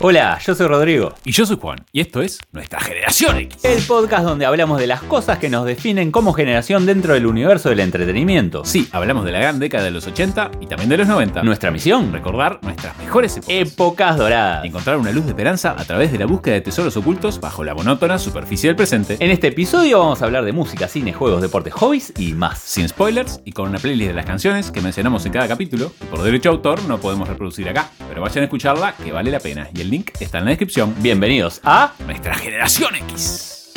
[0.00, 1.12] Hola, yo soy Rodrigo.
[1.24, 3.64] Y yo soy Juan, y esto es Nuestra Generación X.
[3.64, 7.70] El podcast donde hablamos de las cosas que nos definen como generación dentro del universo
[7.70, 8.64] del entretenimiento.
[8.64, 11.42] Sí, hablamos de la gran década de los 80 y también de los 90.
[11.42, 13.72] Nuestra misión, recordar nuestras mejores épocas.
[13.72, 14.64] épocas doradas.
[14.64, 17.74] Encontrar una luz de esperanza a través de la búsqueda de tesoros ocultos bajo la
[17.74, 19.16] monótona superficie del presente.
[19.18, 22.60] En este episodio vamos a hablar de música, cine, juegos, deportes, hobbies y más.
[22.60, 26.06] Sin spoilers y con una playlist de las canciones que mencionamos en cada capítulo, que
[26.06, 29.40] por derecho de autor no podemos reproducir acá, pero vayan a escucharla que vale la
[29.40, 29.68] pena.
[29.74, 30.94] Y el link está en la descripción.
[31.00, 33.72] Bienvenidos a Nuestra Generación X.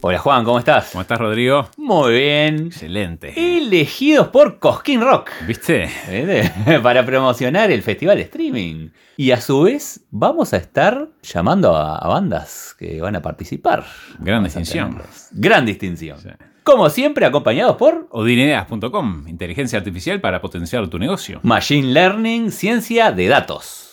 [0.00, 0.90] Hola Juan, ¿cómo estás?
[0.92, 1.68] ¿Cómo estás, Rodrigo?
[1.76, 2.66] Muy bien.
[2.66, 3.32] Excelente.
[3.36, 5.88] Elegidos por Cosquín Rock ¿Viste?
[6.08, 6.80] ¿eh?
[6.82, 8.90] para promocionar el festival de streaming.
[9.16, 13.84] Y a su vez vamos a estar llamando a, a bandas que van a participar.
[14.18, 15.02] Gran Vamos distinción.
[15.32, 16.20] Gran distinción.
[16.20, 16.28] Sí.
[16.68, 21.40] Como siempre, acompañados por Odineas.com, inteligencia artificial para potenciar tu negocio.
[21.42, 23.88] Machine Learning, ciencia de datos.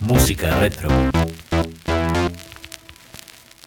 [0.00, 0.88] Música retro.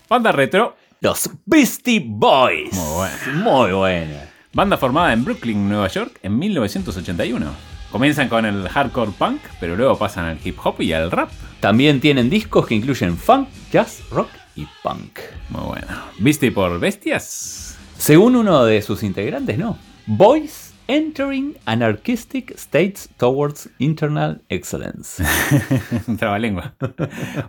[0.09, 2.73] Banda retro, Los Beastie Boys.
[2.73, 3.17] Muy buena.
[3.41, 4.29] Muy buena.
[4.51, 7.45] banda formada en Brooklyn, Nueva York, en 1981.
[7.89, 11.31] Comienzan con el hardcore punk, pero luego pasan al hip hop y al rap.
[11.61, 15.19] También tienen discos que incluyen funk, jazz, rock y punk.
[15.47, 15.87] Muy bueno.
[16.19, 17.76] ¿Viste por bestias?
[17.97, 19.77] Según uno de sus integrantes, no.
[20.05, 25.21] Boys entering anarchistic states towards internal excellence.
[26.17, 26.73] Trabalengua.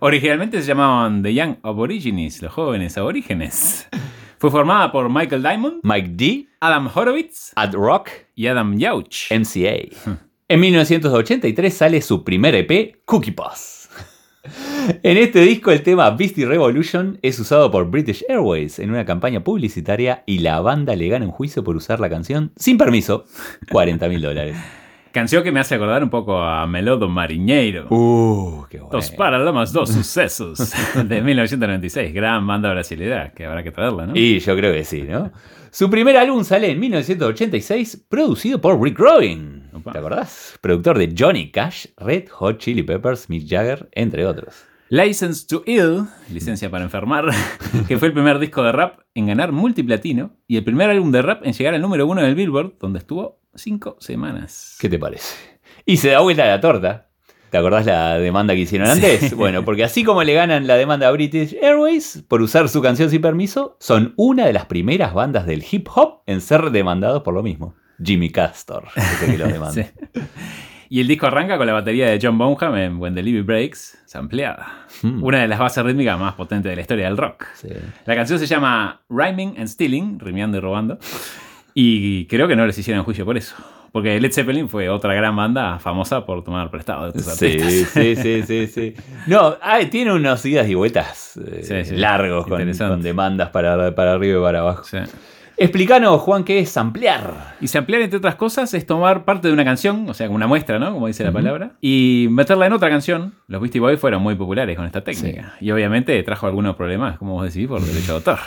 [0.01, 3.89] Originalmente se llamaban The Young Aborigines, los jóvenes aborígenes.
[4.39, 6.49] Fue formada por Michael Diamond, Mike D.
[6.61, 9.31] Adam Horowitz at Rock y Adam Yauch.
[9.31, 10.19] MCA.
[10.49, 13.78] En 1983 sale su primer EP, Cookie Puss.
[15.03, 19.43] En este disco el tema Beastie Revolution es usado por British Airways en una campaña
[19.43, 23.25] publicitaria y la banda le gana un juicio por usar la canción sin permiso,
[23.71, 24.57] 40 mil dólares.
[25.11, 27.89] Canción que me hace acordar un poco a Melodo Mariñeiro.
[27.89, 28.93] Uh, qué bueno.
[28.93, 30.59] Dos Paralamas, dos sucesos
[30.95, 32.13] de 1996.
[32.13, 34.13] Gran banda brasilera que habrá que traerla, ¿no?
[34.15, 35.33] Y yo creo que sí, ¿no?
[35.79, 39.71] Su primer álbum sale en 1986, producido por Rick Rubin.
[39.93, 40.59] ¿Te acordás?
[40.61, 44.57] Productor de Johnny Cash, Red Hot Chili Peppers, Mick Jagger, entre otros.
[44.89, 47.27] License to Ill, licencia para enfermar,
[47.87, 51.23] que fue el primer disco de rap en ganar multiplatino y el primer álbum de
[51.23, 54.79] rap en llegar al número uno del Billboard, donde estuvo cinco semanas.
[54.81, 55.61] ¿Qué te parece?
[55.87, 57.08] Y se da vuelta la torta.
[57.51, 59.35] ¿Te acordás la demanda que hicieron antes?
[59.35, 63.09] Bueno, porque así como le ganan la demanda a British Airways por usar su canción
[63.09, 67.35] sin permiso, son una de las primeras bandas del hip hop en ser demandados por
[67.35, 67.75] lo mismo.
[68.03, 69.73] Jimmy Castor, ese que los demanda.
[69.73, 69.85] Sí.
[70.91, 73.99] Y el disco arranca con la batería de John Bonham en When the Levy Breaks,
[74.07, 74.87] sampleada.
[75.03, 75.23] Hmm.
[75.23, 77.47] Una de las bases rítmicas más potentes de la historia del rock.
[77.55, 77.69] Sí.
[78.07, 80.99] La canción se llama Rhyming and Stealing, rimeando y robando.
[81.75, 83.55] Y creo que no les hicieron juicio por eso.
[83.93, 87.89] Porque Led Zeppelin fue otra gran banda famosa por tomar prestado de estos Sí, artistas.
[87.93, 88.95] sí, sí, sí, sí.
[89.27, 91.97] No, ay, tiene unos idas y vueltas eh, Sí, sí.
[91.97, 94.85] largos con demandas para, para arriba y para abajo.
[94.85, 94.99] Sí.
[95.61, 97.57] Explícanos, Juan, qué es ampliar.
[97.61, 100.47] Y samplear, entre otras cosas, es tomar parte de una canción, o sea, como una
[100.47, 100.93] muestra, ¿no?
[100.93, 103.35] Como dice la palabra, y meterla en otra canción.
[103.49, 105.57] Los Beastie Boys fueron muy populares con esta técnica.
[105.61, 108.39] Y obviamente trajo algunos problemas, como vos decís, por derecho de autor.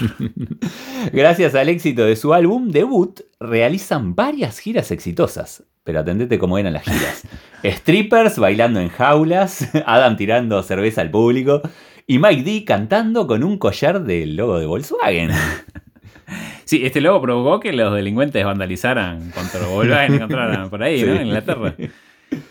[1.11, 5.65] Gracias al éxito de su álbum debut, realizan varias giras exitosas.
[5.83, 7.27] Pero atendete cómo eran las giras.
[7.65, 11.61] Strippers bailando en jaulas, Adam tirando cerveza al público
[12.07, 15.31] y Mike D cantando con un collar del logo de Volkswagen.
[16.71, 21.15] Sí, este logo provocó que los delincuentes vandalizaran contra Volkswagen y encontraran por ahí, ¿no?
[21.15, 21.75] En Inglaterra.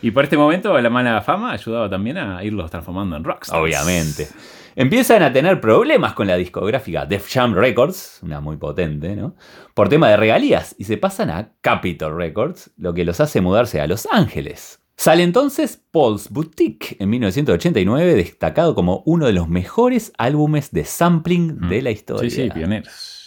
[0.03, 3.59] Y por este momento la mala fama ayudaba también a irlos transformando en rockstars.
[3.59, 4.29] Obviamente.
[4.77, 9.37] Empiezan a tener problemas con la discográfica Def Jam Records, una muy potente, ¿no?
[9.73, 13.81] Por tema de regalías y se pasan a Capitol Records, lo que los hace mudarse
[13.81, 14.83] a Los Ángeles.
[14.99, 21.71] Sale entonces Paul's Boutique en 1989, destacado como uno de los mejores álbumes de sampling
[21.71, 22.29] de la historia.
[22.29, 23.20] Sí, sí, pioneros.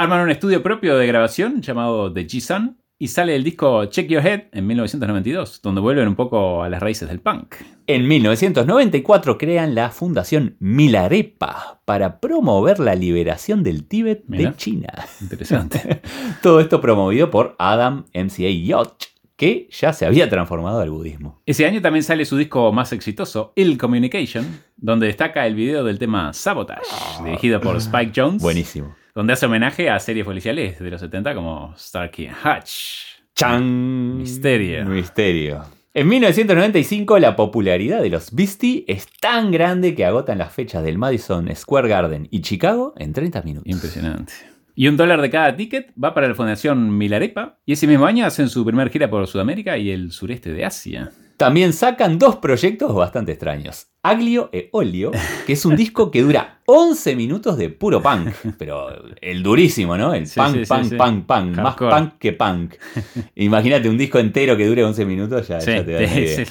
[0.00, 4.24] Arman un estudio propio de grabación llamado The G-Sun y sale el disco Check Your
[4.24, 7.56] Head en 1992, donde vuelven un poco a las raíces del punk.
[7.88, 14.86] En 1994 crean la fundación Milarepa para promover la liberación del Tíbet de China.
[15.20, 16.00] Interesante.
[16.44, 21.42] Todo esto promovido por Adam MCA Yacht, que ya se había transformado al budismo.
[21.44, 25.98] Ese año también sale su disco más exitoso, Ill Communication, donde destaca el video del
[25.98, 26.86] tema Sabotage,
[27.24, 28.94] dirigido por Spike Jones, Buenísimo.
[29.14, 33.18] Donde hace homenaje a series policiales de los 70 como Starkey Hutch.
[33.34, 34.18] ¡Chan!
[34.18, 34.84] Misterio.
[34.84, 35.64] Misterio.
[35.94, 40.98] En 1995 la popularidad de los Beastie es tan grande que agotan las fechas del
[40.98, 43.66] Madison Square Garden y Chicago en 30 minutos.
[43.66, 44.32] Impresionante.
[44.74, 47.58] Y un dólar de cada ticket va para la Fundación Milarepa.
[47.66, 51.10] Y ese mismo año hacen su primer gira por Sudamérica y el sureste de Asia.
[51.38, 53.86] También sacan dos proyectos bastante extraños.
[54.02, 55.12] Aglio e Olio,
[55.46, 58.88] que es un disco que dura 11 minutos de puro punk, pero
[59.20, 60.12] el durísimo, ¿no?
[60.12, 60.96] El Sí, punk, sí, punk, sí.
[60.96, 62.74] punk, punk, más punk que punk.
[63.36, 66.44] Imagínate un disco entero que dure 11 minutos, ya, te da una idea.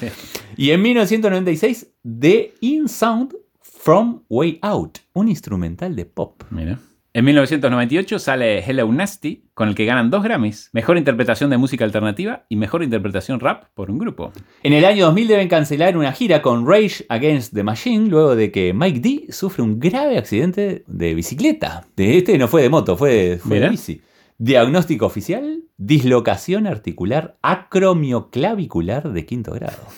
[0.56, 6.42] Y en 1996, The In Sound From Way Out, un instrumental de pop.
[6.50, 6.78] Mira.
[7.18, 11.84] En 1998 sale Hello Nasty, con el que ganan dos Grammys, Mejor Interpretación de Música
[11.84, 14.30] Alternativa y Mejor Interpretación Rap por un grupo.
[14.62, 18.52] En el año 2000 deben cancelar una gira con Rage Against the Machine luego de
[18.52, 21.88] que Mike D sufre un grave accidente de bicicleta.
[21.96, 24.00] De este no fue de moto, fue de, fue de bici.
[24.38, 29.88] Diagnóstico oficial, dislocación articular acromioclavicular de quinto grado.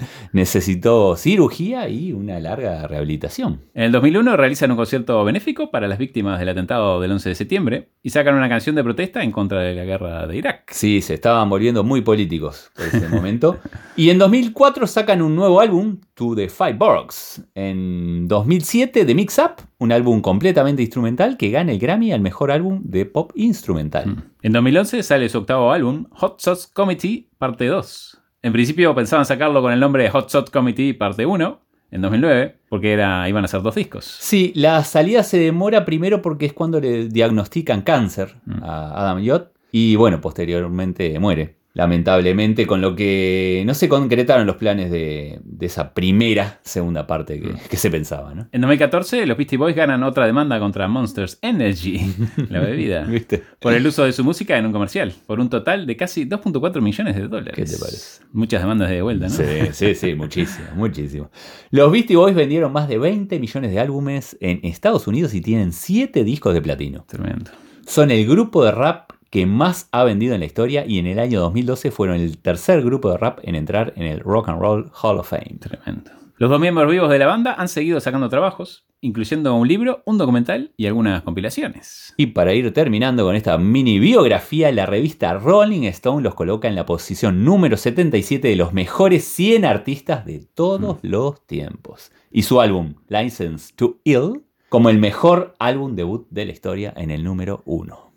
[0.00, 0.04] Hmm.
[0.32, 3.60] Necesitó cirugía y una larga rehabilitación.
[3.74, 7.34] En el 2001 realizan un concierto benéfico para las víctimas del atentado del 11 de
[7.34, 10.70] septiembre y sacan una canción de protesta en contra de la guerra de Irak.
[10.70, 13.58] Sí, se estaban volviendo muy políticos por ese momento.
[13.96, 17.42] Y en 2004 sacan un nuevo álbum, To the Five Boroughs.
[17.54, 22.50] En 2007, The Mix Up, un álbum completamente instrumental que gana el Grammy al mejor
[22.50, 24.24] álbum de pop instrumental.
[24.42, 28.19] En 2011 sale su octavo álbum, Hot Sauce Committee, parte 2.
[28.42, 31.60] En principio pensaban sacarlo con el nombre de Hot Sauce Committee, parte 1,
[31.90, 34.04] en 2009, porque era, iban a ser dos discos.
[34.04, 39.52] Sí, la salida se demora primero porque es cuando le diagnostican cáncer a Adam Yot
[39.72, 41.59] y bueno, posteriormente muere.
[41.80, 47.40] Lamentablemente, con lo que no se concretaron los planes de, de esa primera segunda parte
[47.40, 48.48] que, que se pensaba, ¿no?
[48.52, 52.14] En 2014, los Beastie Boys ganan otra demanda contra Monsters Energy,
[52.50, 53.42] la bebida, ¿Viste?
[53.58, 56.82] por el uso de su música en un comercial, por un total de casi 2.4
[56.82, 57.54] millones de dólares.
[57.54, 58.24] ¿Qué te parece?
[58.30, 59.34] Muchas demandas de vuelta, ¿no?
[59.34, 61.30] Sí, sí, sí, muchísimo, muchísimo.
[61.70, 65.72] Los Beastie Boys vendieron más de 20 millones de álbumes en Estados Unidos y tienen
[65.72, 67.06] 7 discos de platino.
[67.08, 67.50] Tremendo.
[67.86, 71.20] Son el grupo de rap que más ha vendido en la historia y en el
[71.20, 74.92] año 2012 fueron el tercer grupo de rap en entrar en el Rock and Roll
[75.00, 75.58] Hall of Fame.
[75.60, 76.10] Tremendo.
[76.36, 80.18] Los dos miembros vivos de la banda han seguido sacando trabajos, incluyendo un libro, un
[80.18, 82.14] documental y algunas compilaciones.
[82.16, 86.74] Y para ir terminando con esta mini biografía, la revista Rolling Stone los coloca en
[86.74, 92.10] la posición número 77 de los mejores 100 artistas de todos los tiempos.
[92.30, 97.10] Y su álbum, License to Ill, como el mejor álbum debut de la historia en
[97.10, 98.09] el número 1.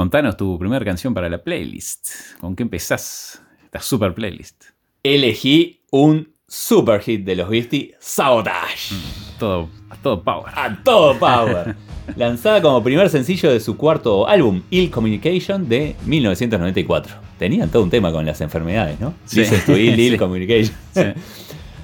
[0.00, 2.08] Contanos tu primera canción para la playlist.
[2.40, 3.42] ¿Con qué empezás?
[3.62, 4.64] Esta super playlist.
[5.02, 8.94] Elegí un super hit de los Beastie, Sabotage.
[9.38, 10.52] Todo, a todo power.
[10.56, 11.76] A todo power.
[12.16, 17.16] Lanzada como primer sencillo de su cuarto álbum, Ill Communication, de 1994.
[17.38, 19.12] Tenían todo un tema con las enfermedades, ¿no?
[19.26, 19.40] Sí.
[19.40, 20.18] Dices tu Ill, Ill Sí.
[20.18, 20.76] Communication.
[20.94, 21.02] Sí.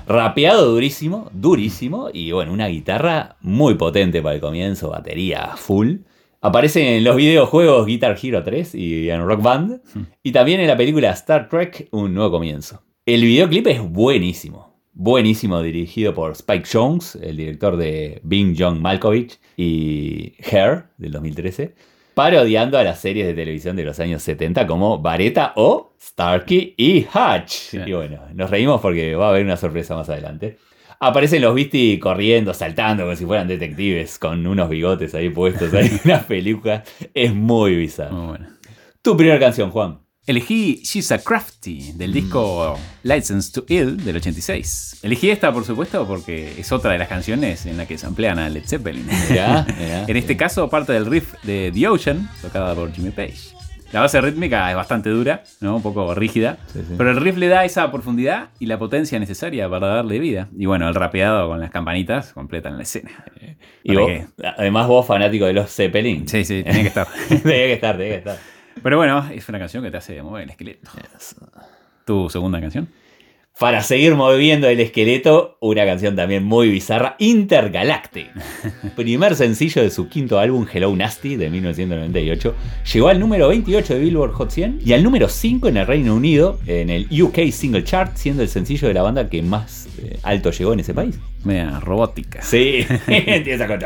[0.06, 5.96] Rapeado durísimo, durísimo, y bueno, una guitarra muy potente para el comienzo, batería full.
[6.46, 9.80] Aparece en los videojuegos Guitar Hero 3 y en Rock Band,
[10.22, 12.84] y también en la película Star Trek Un Nuevo Comienzo.
[13.04, 19.40] El videoclip es buenísimo, buenísimo, dirigido por Spike Jones, el director de Bing John Malkovich
[19.56, 21.74] y Hair del 2013,
[22.14, 27.06] parodiando a las series de televisión de los años 70 como Vareta o Starkey y
[27.06, 27.74] Hutch.
[27.74, 30.58] Y bueno, nos reímos porque va a haber una sorpresa más adelante.
[30.98, 36.00] Aparecen los Beastie corriendo, saltando como si fueran detectives, con unos bigotes ahí puestos, ahí
[36.04, 36.84] una peluca.
[37.12, 38.16] Es muy bizarro.
[38.16, 38.46] Muy bueno.
[39.02, 40.00] Tu primera canción, Juan.
[40.26, 44.98] Elegí She's a Crafty del disco License to Ill del 86.
[45.02, 48.40] Elegí esta, por supuesto, porque es otra de las canciones en la que se emplean
[48.40, 49.06] a Led Zeppelin.
[49.30, 49.64] Mirá.
[50.08, 53.55] en este caso, parte del riff de The Ocean, tocada por Jimmy Page.
[53.92, 55.76] La base rítmica es bastante dura, ¿no?
[55.76, 56.94] un poco rígida, Sí, sí.
[56.98, 60.48] pero el riff le da esa profundidad y la potencia necesaria para darle vida.
[60.58, 63.10] Y bueno, el rapeado con las campanitas completan la escena.
[63.84, 64.12] Y ¿Para vos,
[64.58, 66.26] además vos fanático de los Zeppelin.
[66.28, 67.06] Sí, sí, tiene que estar.
[67.28, 68.36] Tenía que estar, tenía que estar.
[68.82, 70.90] Pero bueno, es una canción que te hace mover el esqueleto.
[72.04, 72.88] ¿Tu segunda canción?
[73.58, 78.26] Para seguir moviendo el esqueleto, una canción también muy bizarra, Intergalactic.
[78.96, 82.54] Primer sencillo de su quinto álbum, Hello Nasty, de 1998.
[82.92, 86.14] Llegó al número 28 de Billboard Hot 100 y al número 5 en el Reino
[86.14, 90.18] Unido, en el UK Single Chart, siendo el sencillo de la banda que más eh,
[90.22, 91.18] alto llegó en ese país.
[91.42, 92.42] Media robótica.
[92.42, 93.80] Sí, empieza con-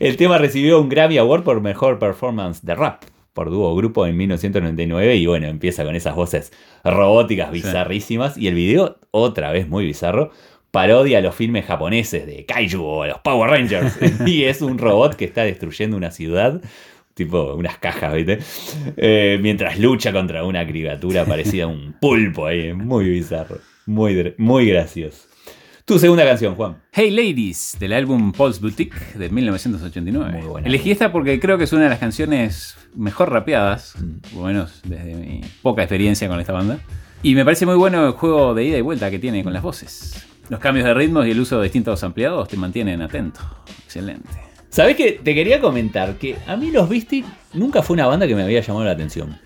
[0.00, 3.02] El tema recibió un Grammy Award por mejor performance de rap
[3.34, 6.52] por dúo grupo en 1999 y bueno, empieza con esas voces
[6.84, 10.30] robóticas bizarrísimas y el video otra vez muy bizarro.
[10.70, 13.98] Parodia a los filmes japoneses de Kaiju o los Power Rangers.
[14.26, 16.60] y es un robot que está destruyendo una ciudad,
[17.14, 18.38] tipo unas cajas, ¿viste?
[18.96, 22.72] Eh, mientras lucha contra una criatura parecida a un pulpo ahí.
[22.72, 23.58] Muy bizarro.
[23.86, 25.28] Muy, muy gracioso.
[25.84, 26.78] Tu segunda canción, Juan.
[26.92, 30.32] Hey Ladies, del álbum Paul's Boutique de 1989.
[30.38, 30.66] Muy buena.
[30.66, 34.16] Elegí esta porque creo que es una de las canciones mejor rapeadas, Mm.
[34.32, 36.78] por lo menos desde mi poca experiencia con esta banda.
[37.22, 39.62] Y me parece muy bueno el juego de ida y vuelta que tiene con las
[39.62, 40.26] voces.
[40.48, 43.40] Los cambios de ritmos y el uso de distintos ampliados te mantienen atento.
[43.84, 44.28] Excelente.
[44.70, 48.34] ¿Sabés que Te quería comentar que a mí los Beastie nunca fue una banda que
[48.34, 49.38] me había llamado la atención.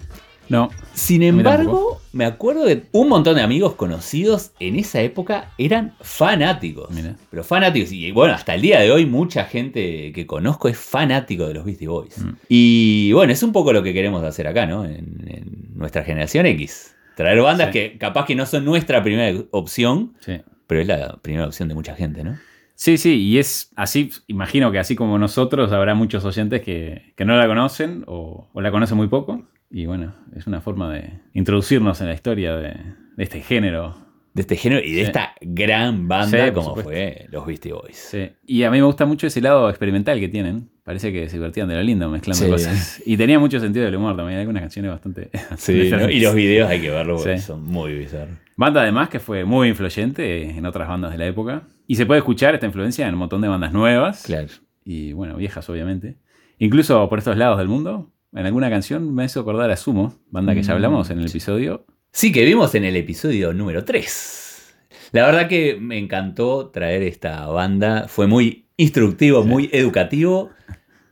[0.48, 5.94] No, Sin embargo, me acuerdo de un montón de amigos conocidos en esa época eran
[6.00, 6.90] fanáticos.
[6.90, 7.16] Mira.
[7.30, 7.92] Pero fanáticos.
[7.92, 11.64] Y bueno, hasta el día de hoy mucha gente que conozco es fanático de los
[11.64, 12.18] Beastie Boys.
[12.18, 12.30] Mm.
[12.48, 14.84] Y bueno, es un poco lo que queremos hacer acá, ¿no?
[14.84, 16.94] En, en nuestra generación X.
[17.16, 17.72] Traer bandas Sí.
[17.72, 20.40] que capaz que no son nuestra primera opción, sí.
[20.66, 22.38] pero es la primera opción de mucha gente, ¿no?
[22.74, 27.24] Sí, sí, y es así, imagino que así como nosotros habrá muchos oyentes que, que
[27.24, 29.42] no la conocen o, o la conocen muy poco.
[29.70, 32.70] Y bueno, es una forma de introducirnos en la historia de,
[33.16, 34.06] de este género.
[34.34, 35.06] De este género y de Sí.
[35.06, 36.90] esta gran banda Sí, como supuesto.
[36.90, 37.96] fue los Beastie Boys.
[37.96, 38.30] Sí.
[38.46, 40.70] Y a mí me gusta mucho ese lado experimental que tienen.
[40.84, 43.02] Parece que se divertían de lo lindo mezclando cosas.
[43.04, 44.36] Y tenía mucho sentido del humor también.
[44.36, 45.30] Hay algunas canciones bastante.
[45.56, 46.08] Sí, ¿no?
[46.08, 48.36] y los videos hay que verlos porque son muy bizarros.
[48.56, 51.62] Banda además que fue muy influyente en otras bandas de la época.
[51.86, 54.22] Y se puede escuchar esta influencia en un montón de bandas nuevas.
[54.24, 54.48] Claro.
[54.84, 56.16] y bueno, viejas obviamente.
[56.58, 60.54] Incluso por estos lados del mundo, en alguna canción me hizo acordar a Sumo, banda
[60.54, 61.86] que ya Mm, hablamos en el episodio.
[62.12, 64.74] Sí, que vimos en el episodio número 3.
[65.12, 68.06] La verdad que me encantó traer esta banda.
[68.08, 69.48] Fue muy instructivo, Sí.
[69.48, 70.50] muy educativo.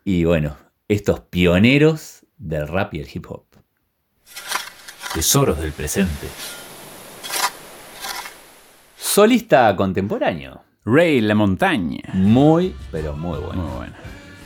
[0.04, 0.56] Y bueno,
[0.88, 3.44] estos pioneros del rap y el hip hop.
[5.14, 6.26] Tesoros del presente.
[8.98, 10.62] Solista contemporáneo.
[10.84, 12.02] Ray La Montaña.
[12.14, 13.62] Muy, pero muy bueno.
[13.62, 13.92] Muy bueno.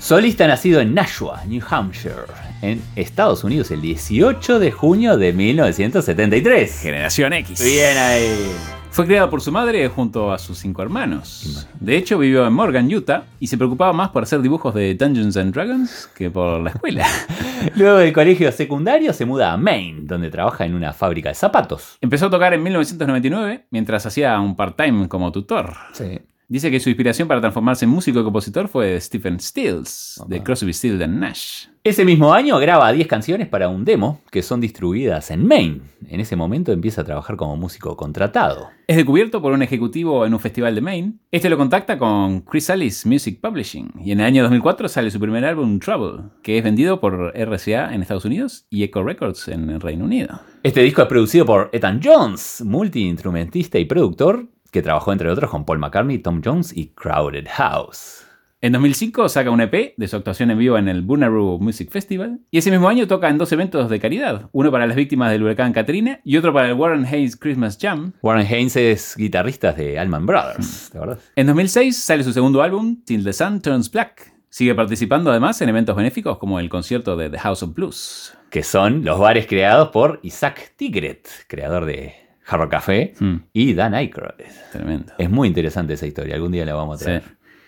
[0.01, 2.15] Solista nacido en Nashua, New Hampshire,
[2.63, 6.81] en Estados Unidos el 18 de junio de 1973.
[6.81, 7.63] Generación X.
[7.63, 8.51] Bien ahí.
[8.91, 11.69] Fue criado por su madre junto a sus cinco hermanos.
[11.79, 15.37] De hecho, vivió en Morgan, Utah, y se preocupaba más por hacer dibujos de Dungeons
[15.37, 17.07] and Dragons que por la escuela.
[17.77, 21.99] Luego del colegio secundario se muda a Maine, donde trabaja en una fábrica de zapatos.
[22.01, 25.75] Empezó a tocar en 1999 mientras hacía un part-time como tutor.
[25.93, 26.21] Sí.
[26.51, 30.43] Dice que su inspiración para transformarse en músico y compositor fue Stephen Stills, de.
[30.43, 31.67] Crosby, Stills and Nash.
[31.85, 35.83] Ese mismo año graba 10 canciones para un demo que son distribuidas en Maine.
[36.09, 38.69] En ese momento empieza a trabajar como músico contratado.
[38.89, 41.13] Es descubierto por un ejecutivo en un festival de Maine.
[41.31, 45.21] Este lo contacta con Chris Alice Music Publishing y en el año 2004 sale su
[45.21, 49.71] primer álbum Trouble, que es vendido por RCA en Estados Unidos y Echo Records en
[49.71, 50.41] el Reino Unido.
[50.65, 55.65] Este disco es producido por Ethan Jones, multiinstrumentista y productor, que trabajó entre otros con
[55.65, 58.27] Paul McCartney, Tom Jones y Crowded House.
[58.63, 62.41] En 2005 saca un EP de su actuación en vivo en el Bonnaroo Music Festival
[62.51, 65.43] y ese mismo año toca en dos eventos de caridad, uno para las víctimas del
[65.43, 68.13] huracán Katrina y otro para el Warren Hayes Christmas Jam.
[68.21, 71.33] Warren Haynes es guitarrista de Allman Brothers, ¿te acordás?
[71.37, 74.31] En 2006 sale su segundo álbum, Till the Sun Turns Black.
[74.51, 78.37] Sigue participando además en eventos benéficos como el concierto de The House of Blues.
[78.51, 82.15] Que son los bares creados por Isaac Tigret, creador de
[82.51, 84.45] Jarro Café, Hmm, y Dan Aykroyd.
[84.73, 85.13] tremendo.
[85.19, 87.05] Es muy interesante esa historia, algún día la vamos a Sí.
[87.05, 87.23] traer.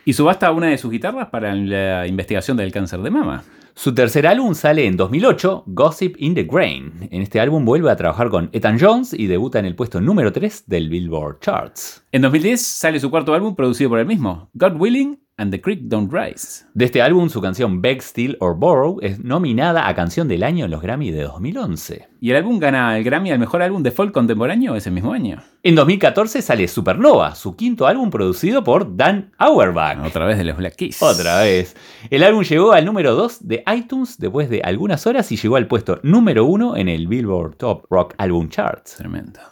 [0.04, 3.44] Y subasta una de sus guitarras para la investigación del cáncer de mama.
[3.74, 7.08] Su tercer álbum sale en 2008, Gossip in the Grain.
[7.10, 10.32] En este álbum vuelve a trabajar con Ethan Jones y debuta en el puesto número
[10.32, 12.04] 3 del Billboard Charts.
[12.12, 15.80] En 2010 sale su cuarto álbum producido por él mismo, God Willing and the Creek
[15.82, 16.64] Don't Rise.
[16.72, 20.64] De este álbum, su canción Beg, Steal or Borrow es nominada a Canción del Año
[20.64, 22.08] en los Grammy de 2011.
[22.20, 25.42] Y el álbum gana el Grammy al mejor álbum de folk contemporáneo ese mismo año.
[25.64, 29.98] En 2014 sale Supernova, su quinto álbum producido por Dan Auerbach.
[30.06, 31.02] Otra vez de los Black Keys.
[31.02, 31.76] Otra vez.
[32.08, 35.66] El álbum llegó al número 2 de iTunes después de algunas horas y llegó al
[35.66, 38.96] puesto número 1 en el Billboard Top Rock Album Charts.
[38.96, 39.51] Tremendo.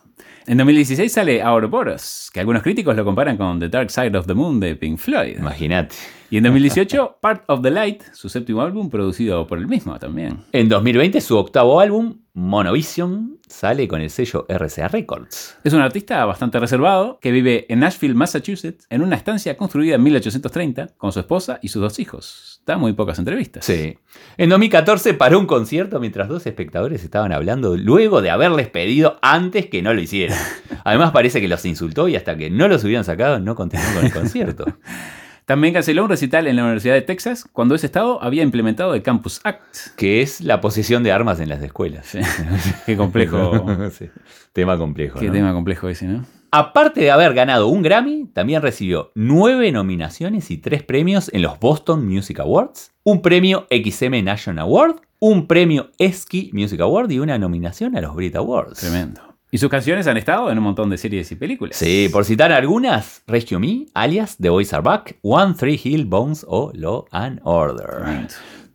[0.50, 4.34] En 2016 sale Ouroboros, que algunos críticos lo comparan con The Dark Side of the
[4.34, 5.38] Moon de Pink Floyd.
[5.38, 5.94] Imagínate.
[6.28, 10.38] Y en 2018, Part of the Light, su séptimo álbum producido por él mismo también.
[10.50, 15.56] En 2020 su octavo álbum, Monovision, sale con el sello RCA Records.
[15.62, 20.02] Es un artista bastante reservado que vive en Nashville, Massachusetts, en una estancia construida en
[20.02, 22.49] 1830 con su esposa y sus dos hijos.
[22.66, 23.64] Da muy pocas entrevistas.
[23.64, 23.98] Sí.
[24.36, 29.66] En 2014 paró un concierto mientras dos espectadores estaban hablando luego de haberles pedido antes
[29.66, 30.38] que no lo hicieran.
[30.84, 34.04] Además parece que los insultó y hasta que no los hubieran sacado no continuó con
[34.04, 34.66] el concierto.
[35.50, 39.02] También canceló un recital en la Universidad de Texas cuando ese estado había implementado el
[39.02, 39.96] Campus Act.
[39.96, 42.16] Que es la posesión de armas en las escuelas.
[42.86, 43.66] Qué complejo.
[43.90, 44.08] Sí.
[44.52, 45.18] Tema complejo.
[45.18, 45.32] Qué ¿no?
[45.32, 46.24] tema complejo ese, ¿no?
[46.52, 51.60] Aparte de haber ganado un Grammy, también recibió nueve nominaciones y tres premios en los
[51.60, 57.38] Boston Music Awards, un premio XM National Award, un premio ESCI Music Award y una
[57.38, 58.80] nominación a los Brit Awards.
[58.80, 59.20] Tremendo.
[59.52, 61.76] Y sus canciones han estado en un montón de series y películas.
[61.76, 66.44] Sí, por citar algunas, Rescue Me, alias The Boys Are Back, One Three Hill Bones
[66.48, 68.26] o Law and Order.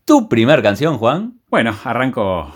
[0.06, 1.42] Tu primer canción, Juan.
[1.50, 2.54] Bueno, arranco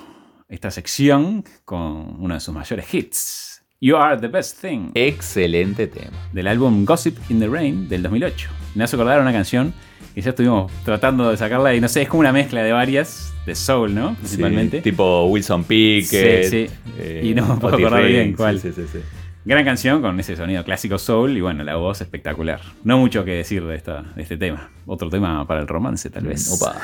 [0.47, 3.48] esta sección con uno de sus mayores hits.
[3.81, 6.17] You Are the Best Thing, Excelente tema.
[6.33, 8.49] del álbum Gossip in the Rain del 2008.
[8.75, 9.73] Me hace acordar una canción
[10.13, 13.33] que ya estuvimos tratando de sacarla y no sé, es como una mezcla de varias,
[13.45, 14.15] de soul, ¿no?
[14.15, 14.77] Principalmente.
[14.77, 16.43] Sí, tipo Wilson Pickett.
[16.45, 16.73] Sí, sí.
[16.97, 18.59] eh, Y no me puedo Otis acordar bien cuál.
[18.59, 18.99] Sí, sí, sí.
[19.45, 22.59] Gran canción con ese sonido clásico soul y bueno, la voz espectacular.
[22.83, 24.69] No mucho que decir de, esta, de este tema.
[24.87, 26.51] Otro tema para el romance, tal vez.
[26.51, 26.75] Opa.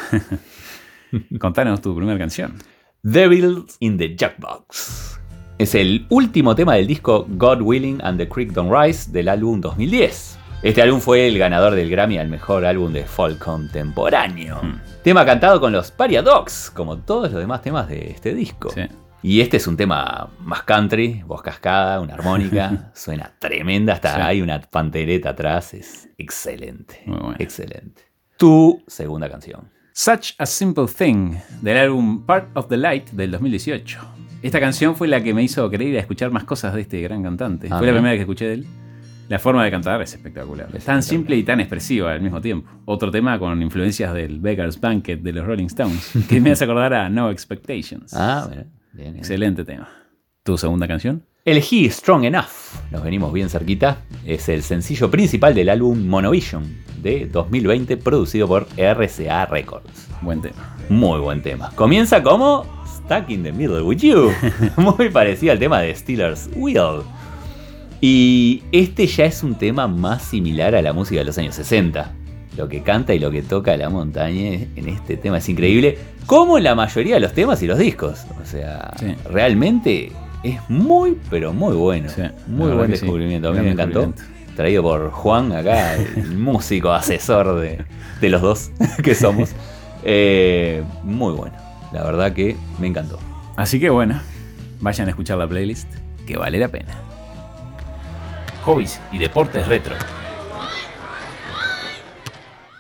[1.40, 2.54] Contanos tu primera canción.
[3.04, 5.20] Devils in the Jackbox.
[5.58, 9.62] Es el último tema del disco God Willing and the Creek Don't Rise del álbum
[9.62, 10.38] 2010.
[10.64, 14.60] Este álbum fue el ganador del Grammy al mejor álbum de folk contemporáneo.
[14.62, 14.80] Hmm.
[15.04, 18.70] Tema cantado con los Dogs, como todos los demás temas de este disco.
[18.72, 18.82] Sí.
[19.22, 24.22] Y este es un tema más country, voz cascada, una armónica, suena tremenda, hasta Sí.
[24.22, 27.36] hay una pantereta atrás, es excelente, Muy bueno.
[27.40, 28.04] excelente.
[28.38, 29.70] Tu segunda canción.
[29.94, 34.15] Such a Simple Thing, del álbum Part of the Light del 2018.
[34.46, 37.02] Esta canción fue la que me hizo querer ir a escuchar más cosas de este
[37.02, 37.68] gran cantante.
[37.72, 38.68] Ah, fue la primera que escuché de él.
[39.28, 40.68] La forma de cantar es espectacular.
[40.68, 41.04] Es tan espectacular.
[41.04, 42.70] simple y tan expresiva al mismo tiempo.
[42.86, 46.94] Otro tema con influencias del Beggar's Banquet de los Rolling Stones, que me hace acordar
[46.94, 48.14] a No Expectations.
[48.14, 49.16] Ah, bueno, bien, bien.
[49.16, 49.90] Excelente tema.
[50.44, 51.24] ¿Tu segunda canción?
[51.44, 56.64] Elegí Strong Enough, nos venimos bien cerquita, es el sencillo principal del álbum Monovision
[57.02, 60.08] de 2020 producido por RCA Records.
[60.22, 60.78] Buen tema.
[60.90, 61.72] Muy buen tema.
[61.72, 62.75] Comienza como
[63.06, 64.32] Stuck in the Middle with You,
[64.78, 67.02] muy parecido al tema de Steelers Wheel.
[68.02, 72.12] Y este ya es un tema más similar a la música de los años 60.
[72.58, 76.58] Lo que canta y lo que toca la montaña en este tema es increíble, como
[76.58, 78.26] en la mayoría de los temas y los discos.
[78.42, 79.14] O sea, Sí.
[79.32, 80.12] realmente
[80.44, 82.10] es muy, pero muy bueno.
[82.10, 82.92] Sí, muy buen sí.
[82.94, 83.50] descubrimiento.
[83.50, 84.14] A mí me encantó.
[84.56, 87.84] Traído por Juan acá, el músico asesor de,
[88.22, 88.72] de los dos
[89.04, 89.52] que somos.
[90.04, 91.56] Eh, muy bueno.
[91.96, 93.18] La verdad que me encantó.
[93.56, 94.20] Así que bueno,
[94.82, 95.88] vayan a escuchar la playlist,
[96.28, 96.94] que vale la pena.
[98.66, 99.96] Hobbies y deportes retro.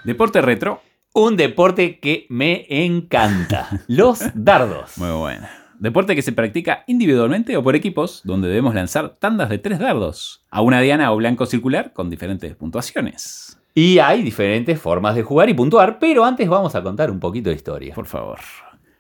[0.04, 0.82] Deporte retro,
[1.14, 3.70] Un deporte que me encanta.
[3.88, 4.98] Los dardos.
[4.98, 5.48] muy bueno.
[5.80, 10.44] Deporte que se practica individualmente o por equipos, donde debemos lanzar tandas de tres dardos
[10.52, 13.58] a una diana o blanco circular con diferentes puntuaciones.
[13.74, 17.50] Y hay diferentes formas de jugar y puntuar, pero antes vamos a contar un poquito
[17.50, 17.96] de historia.
[17.96, 18.40] Por favor.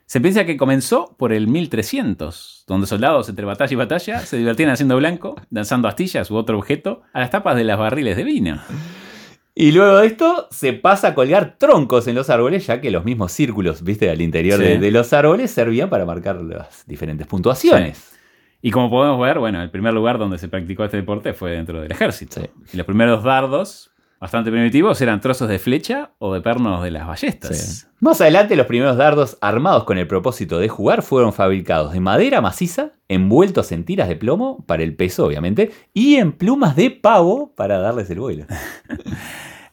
[0.07, 4.69] Se piensa que comenzó por el 1300, donde soldados entre batalla y batalla se divertían
[4.69, 8.59] haciendo blanco, lanzando astillas u otro objeto a las tapas de las barriles de vino.
[9.55, 13.05] Y luego de esto se pasa a colgar troncos en los árboles, ya que los
[13.05, 14.65] mismos círculos, viste, al interior Sí.
[14.65, 18.11] de, de los árboles servían para marcar las diferentes puntuaciones.
[18.61, 21.79] Y como podemos ver, bueno, el primer lugar donde se practicó este deporte fue dentro
[21.81, 22.41] del ejército.
[22.41, 22.47] Sí.
[22.73, 23.91] Y los primeros dardos,
[24.25, 27.57] bastante primitivos, eran trozos de flecha o de pernos de las ballestas.
[27.57, 27.87] Sí.
[27.99, 32.41] Más adelante, los primeros dardos armados con el propósito de jugar fueron fabricados de madera
[32.41, 37.53] maciza, envueltos en tiras de plomo, para el peso, obviamente, y en plumas de pavo
[37.55, 38.45] para darles el vuelo.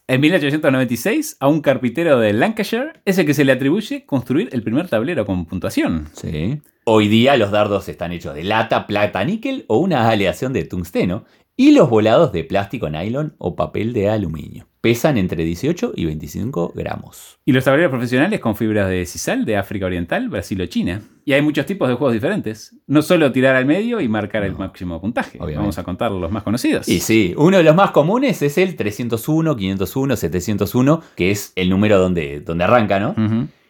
[0.08, 4.62] En 1896, a un carpintero de Lancashire es el que se le atribuye construir el
[4.62, 6.08] primer tablero con puntuación.
[6.12, 6.60] Sí.
[6.84, 11.24] Hoy día los dardos están hechos de lata, plata, níquel o una aleación de tungsteno,
[11.62, 14.66] y los volados de plástico, nylon o papel de aluminio.
[14.82, 17.38] Pesan entre 18 y 25 gramos.
[17.44, 21.00] Y los tableros profesionales con fibras de sisal de África Oriental, Brasil o China.
[21.24, 22.76] Y hay muchos tipos de juegos diferentes.
[22.88, 25.38] No solo tirar al medio y marcar el máximo puntaje.
[25.38, 25.58] obviamente.
[25.60, 26.88] Vamos a contar los más conocidos.
[26.88, 31.70] Y sí, uno de los más comunes es el 301, 501, 701, que es el
[31.70, 33.14] número donde, donde arranca, ¿no?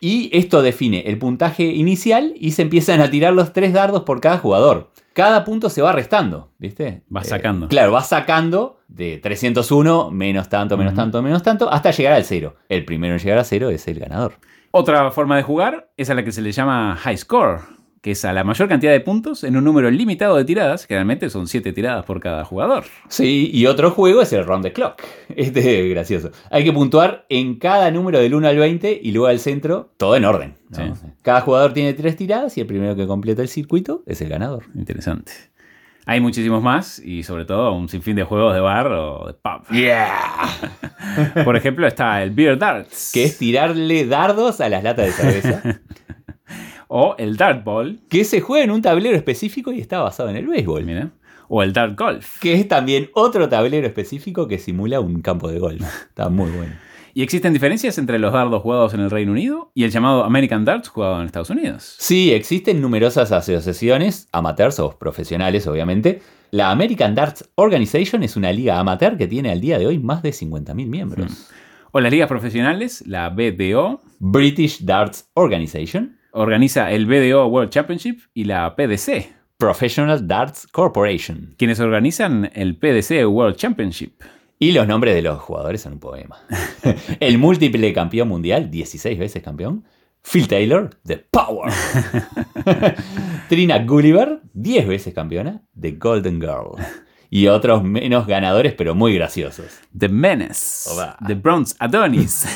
[0.00, 4.20] Y esto define el puntaje inicial y se empiezan a tirar los tres dardos por
[4.22, 4.90] cada jugador.
[5.12, 7.02] Cada punto se va restando, ¿viste?
[7.14, 7.68] Va Eh, sacando.
[7.68, 12.56] claro, va sacando de 301, menos tanto, menos tanto, menos tanto, hasta llegar al cero.
[12.68, 14.34] El primero en llegar a cero es el ganador.
[14.70, 17.60] Otra forma de jugar es a la que se le llama high score,
[18.02, 21.30] que es a la mayor cantidad de puntos en un número limitado de tiradas, generalmente
[21.30, 22.84] son 7 tiradas por cada jugador.
[23.08, 25.00] Sí, y otro juego es el Round the Clock.
[25.36, 26.30] Este es gracioso.
[26.50, 30.16] Hay que puntuar en cada número del 1 al 20 y luego al centro, todo
[30.16, 30.56] en orden.
[30.70, 30.96] ¿no?
[30.96, 31.06] Sí.
[31.22, 34.64] Cada jugador tiene tres tiradas y el primero que completa el circuito es el ganador.
[34.74, 35.32] Interesante.
[36.04, 39.68] Hay muchísimos más y sobre todo un sinfín de juegos de bar o de pub.
[39.70, 40.14] Yeah.
[41.44, 43.12] Por ejemplo está el Beer Darts.
[43.14, 45.62] que es tirarle dardos a las latas de cerveza.
[46.94, 48.00] O el Dart Ball.
[48.10, 50.84] que se juega en un tablero específico y está basado en el béisbol.
[50.84, 51.08] Mira.
[51.48, 52.38] O el Dart Golf.
[52.38, 55.80] Que es también otro tablero específico que simula un campo de golf.
[56.08, 56.74] Está muy bueno.
[57.14, 60.64] ¿Y existen diferencias entre los dardos jugados en el Reino Unido y el llamado American
[60.64, 61.96] Darts jugado en Estados Unidos?
[61.98, 66.22] Sí, existen numerosas asociaciones, amateurs o profesionales obviamente.
[66.50, 70.22] La American Darts Organization es una liga amateur que tiene al día de hoy más
[70.22, 71.50] de 50.000 miembros.
[71.92, 78.44] O las ligas profesionales, la BDO, British Darts Organization, organiza el BDO World Championship y
[78.44, 81.54] la PDC, Professional Darts Corporation.
[81.58, 84.22] quienes organizan el PDC World Championship.
[84.62, 86.36] Y los nombres de los jugadores son un poema.
[87.18, 89.84] El múltiple campeón mundial, 16 veces campeón.
[90.22, 91.72] Phil Taylor, The Power.
[93.48, 96.76] Trina Gulliver, 10 veces campeona, The Golden Girl.
[97.28, 99.80] Y otros menos ganadores, pero muy graciosos.
[99.98, 101.16] The Menace, Oba.
[101.26, 102.46] The Bronze Adonis,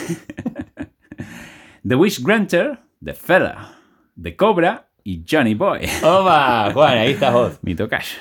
[1.89, 3.81] The Wish Granter, The Fella,
[4.23, 7.59] The Cobra y Johnny Boy, Opa, Juan, ahí estás vos.
[7.63, 8.15] mi tocayo.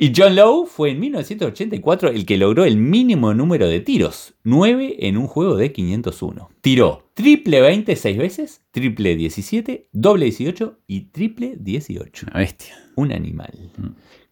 [0.00, 4.94] Y John Lowe fue en 1984 el que logró el mínimo número de tiros, 9
[5.00, 6.50] en un juego de 501.
[6.60, 12.26] Tiró triple 20 6 veces, triple 17, doble 18 y triple 18.
[12.30, 12.76] Una bestia.
[12.94, 13.50] Un animal.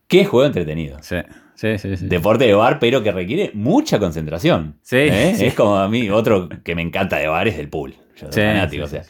[0.07, 0.99] Qué juego entretenido.
[1.03, 1.17] Sí,
[1.57, 1.97] sí, sí.
[1.97, 2.07] sí.
[2.07, 4.79] Deporte de bar, pero que requiere mucha concentración.
[4.83, 5.35] Sí, ¿Eh?
[5.37, 5.47] sí.
[5.47, 7.95] Es como a mí, otro que me encanta de bar es el pool.
[8.17, 9.03] Yo soy Sí, fanático, o sea.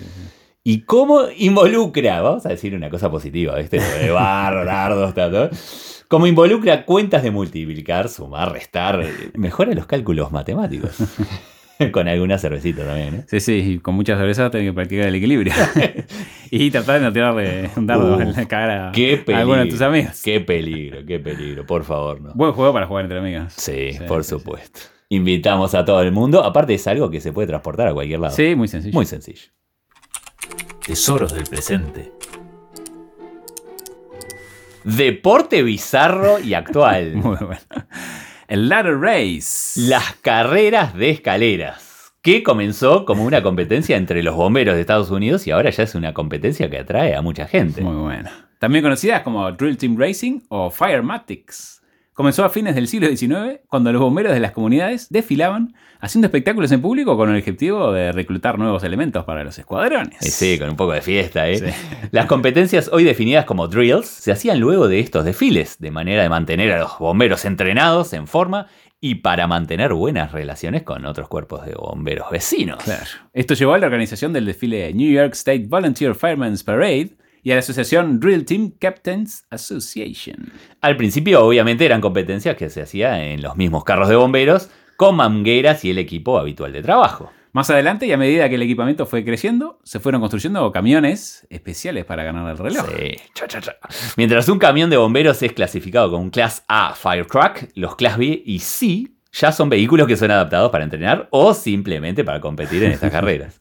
[0.65, 2.23] ¿Y cómo involucra?
[2.23, 3.79] Vamos a decir una cosa positiva, ¿viste?
[3.79, 5.51] De bar, dardos, tal, tal.
[6.09, 10.97] Cómo involucra cuentas de multiplicar, sumar, restar, eh, mejora los cálculos matemáticos.
[11.93, 13.25] Con alguna cervecita también, ¿eh?
[13.29, 15.53] Sí, sí, y con muchas cervezas tenés que practicar el equilibrio.
[16.51, 19.37] y tratar de no tirarle un dardo Uh, en la cara Qué a peligro.
[19.37, 20.23] alguno de tus amigos.
[20.23, 22.33] Qué peligro, qué peligro, por favor, no.
[22.35, 23.53] Buen juego para jugar entre amigos.
[23.55, 24.81] Sí, Sí, por sí, supuesto.
[25.11, 26.43] Invitamos a todo el mundo.
[26.43, 28.35] Aparte es algo que se puede transportar a cualquier lado.
[28.35, 28.95] Sí, muy sencillo.
[28.95, 29.43] Muy sencillo.
[30.87, 32.11] Tesoros del presente.
[34.87, 37.17] Deporte bizarro y actual.
[37.17, 37.61] Muy bueno.
[38.47, 39.81] El Ladder Race.
[39.81, 42.13] Las carreras de escaleras.
[42.23, 45.97] Que comenzó como una competencia entre los bomberos de Estados Unidos y ahora ya es
[45.97, 47.81] una competencia que atrae a mucha gente.
[47.81, 48.31] Muy bueno.
[48.61, 51.76] También conocidas como Drill Team Racing o Firematics.
[52.17, 56.73] Comenzó a fines del siglo XIX, cuando los bomberos de las comunidades desfilaban haciendo espectáculos
[56.73, 60.23] en público con el objetivo de reclutar nuevos elementos para los escuadrones.
[60.23, 61.59] Eh, Sí, con un poco de fiesta, ¿eh?
[61.59, 61.67] Sí.
[62.13, 66.31] Las competencias hoy definidas como drills se hacían luego de estos desfiles, de manera de
[66.31, 71.67] mantener a los bomberos entrenados, en forma, y para mantener buenas relaciones con otros cuerpos
[71.67, 72.83] de bomberos vecinos.
[72.83, 73.05] Claro.
[73.35, 77.11] Esto llevó a la organización del desfile New York State Volunteer Firemen's Parade
[77.43, 80.53] y a la asociación Drill Team Captains Association.
[80.81, 85.17] Al principio, obviamente, eran competencias que se hacían en los mismos carros de bomberos, con
[85.17, 87.31] mangueras y el equipo habitual de trabajo.
[87.53, 92.05] Más adelante, y a medida que el equipamiento fue creciendo, se fueron construyendo camiones especiales
[92.05, 92.87] para ganar el reloj.
[92.99, 93.77] Sí, cha, cha, cha.
[94.17, 98.19] Mientras un camión de bomberos es clasificado como un Class A Fire Truck, los Class
[98.19, 102.83] B y C ya son vehículos que son adaptados para entrenar o simplemente para competir
[102.85, 103.61] en estas carreras.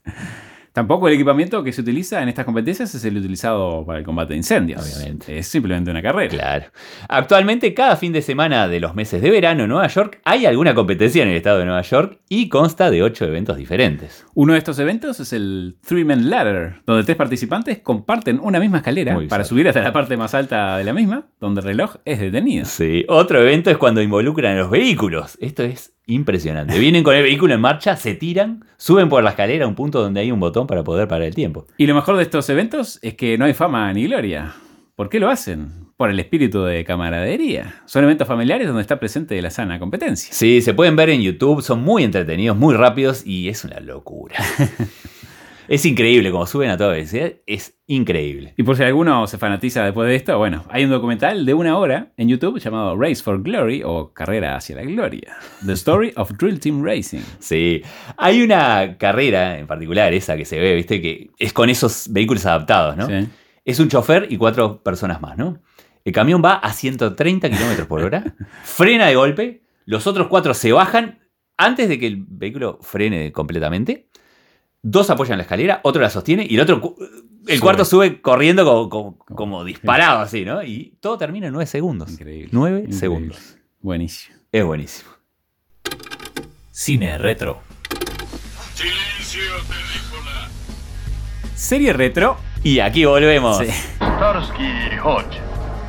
[0.76, 4.34] Tampoco el equipamiento que se utiliza en estas competencias es el utilizado para el combate
[4.34, 4.82] de incendios.
[4.84, 5.38] Obviamente.
[5.38, 6.28] Es simplemente una carrera.
[6.28, 6.66] Claro.
[7.08, 10.74] Actualmente, cada fin de semana de los meses de verano en Nueva York hay alguna
[10.74, 14.26] competencia en el estado de Nueva York y consta de ocho eventos diferentes.
[14.34, 18.76] Uno de estos eventos es el Three Man Ladder, donde tres participantes comparten una misma
[18.76, 21.96] escalera Muy para subir hasta la parte más alta de la misma, donde el reloj
[22.04, 22.66] es detenido.
[22.66, 23.06] Sí.
[23.08, 25.38] Otro evento es cuando involucran a los vehículos.
[25.40, 26.78] Esto es impresionante.
[26.78, 30.00] Vienen con el vehículo en marcha, se tiran, suben por la escalera a un punto
[30.00, 31.66] donde hay un botón para poder parar el tiempo.
[31.76, 34.54] Y lo mejor de estos eventos es que no hay fama ni gloria.
[34.94, 35.86] ¿Por qué lo hacen?
[35.96, 37.82] Por el espíritu de camaradería.
[37.86, 40.32] Son eventos familiares donde está presente la sana competencia.
[40.32, 44.36] Sí, se pueden ver en YouTube, son muy entretenidos, muy rápidos y es una locura.
[45.68, 48.54] es increíble como suben a toda velocidad, es increíble.
[48.56, 51.76] Y por si alguno se fanatiza después de esto, bueno, hay un documental de una
[51.76, 55.36] hora en YouTube llamado Race for Glory o Carrera hacia la Gloria.
[55.64, 57.22] The Story of Drill Team Racing.
[57.38, 57.82] Sí,
[58.16, 62.46] hay una carrera en particular, esa que se ve, viste, que es con esos vehículos
[62.46, 63.06] adaptados, ¿no?
[63.06, 63.28] Sí.
[63.64, 65.60] Es un chofer y cuatro personas más, ¿no?
[66.04, 70.72] El camión va a 130 kilómetros por hora, frena de golpe, los otros cuatro se
[70.72, 71.20] bajan
[71.56, 74.08] antes de que el vehículo frene completamente.
[74.88, 76.94] Dos apoyan la escalera, otro la sostiene y el otro,
[77.48, 77.60] el Sube.
[77.60, 80.62] cuarto sube corriendo como, como- como disparado así, ¿no?
[80.62, 82.08] Y todo termina en nueve segundos.
[82.12, 82.50] Increíble.
[82.52, 82.98] Nueve Increíble.
[83.00, 83.56] segundos.
[83.80, 84.36] Buenísimo.
[84.52, 85.10] Es buenísimo.
[86.70, 87.58] Cine retro.
[91.56, 92.36] Serie retro.
[92.62, 93.66] Y aquí volvemos Sí.
[93.96, 95.38] Starsky y Hodge.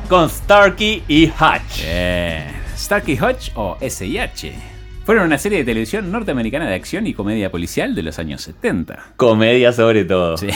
[0.08, 1.82] con Starkey y Hutch.
[1.84, 2.46] Bien.
[2.76, 4.54] Starkey Hodge o SIH.
[5.08, 9.14] Fueron una serie de televisión norteamericana de acción y comedia policial de los años 70.
[9.16, 10.36] Comedia sobre todo.
[10.36, 10.48] Sí.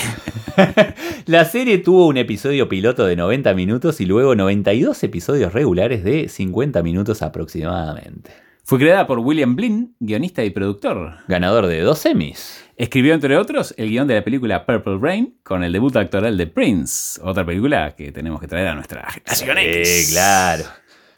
[1.25, 6.29] La serie tuvo un episodio piloto de 90 minutos y luego 92 episodios regulares de
[6.29, 8.31] 50 minutos aproximadamente.
[8.63, 11.15] Fue creada por William Blinn, guionista y productor.
[11.29, 12.63] Ganador de dos Emmys.
[12.77, 16.47] Escribió, entre otros, el guion de la película Purple Rain con el debut actoral de
[16.47, 19.89] Prince, otra película que tenemos que traer a nuestra generación X.
[19.89, 20.65] Sí, claro.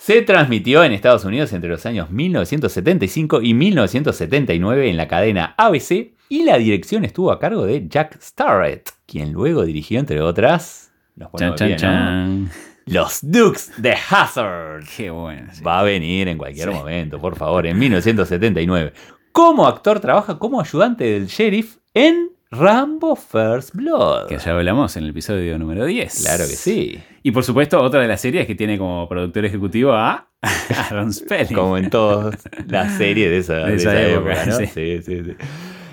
[0.04, 6.12] Se transmitió en Estados Unidos entre los años 1975 y 1979 en la cadena ABC
[6.28, 10.92] y la dirección estuvo a cargo de Jack Starrett, quien luego dirigió, entre otras,
[11.32, 12.50] ponemos Chan, chan.
[12.84, 14.84] Los Dukes de Hazard.
[14.94, 15.48] Qué bueno.
[15.54, 15.64] sí.
[15.64, 16.74] Va a venir en cualquier Sí.
[16.74, 18.92] momento, por favor, en 1979.
[19.32, 24.28] Como actor trabaja como ayudante del sheriff en Rambo First Blood.
[24.28, 26.22] Que ya hablamos en el episodio número 10.
[26.24, 26.98] Claro que sí.
[27.22, 30.28] Y por supuesto, otra de las series que tiene como productor ejecutivo a
[30.90, 31.54] Aaron Spelling.
[31.54, 32.36] Como en todas
[32.68, 34.56] las series de esa, De de esa esa época, época, ¿no?
[34.58, 34.66] sí.
[34.66, 35.32] Sí, sí, sí.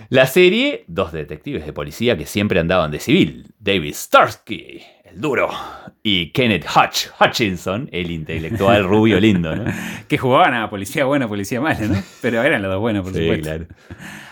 [0.10, 5.50] La serie, dos detectives de policía que siempre andaban de civil, David Starsky, el duro,
[6.04, 9.64] y Kenneth Hutch Hutchinson, el intelectual rubio lindo, ¿no?
[10.10, 12.04] Que jugaban a policía buena, policía mala, ¿no?
[12.22, 13.44] Pero eran los dos buenos, por Sí, supuesto.
[13.44, 13.66] claro.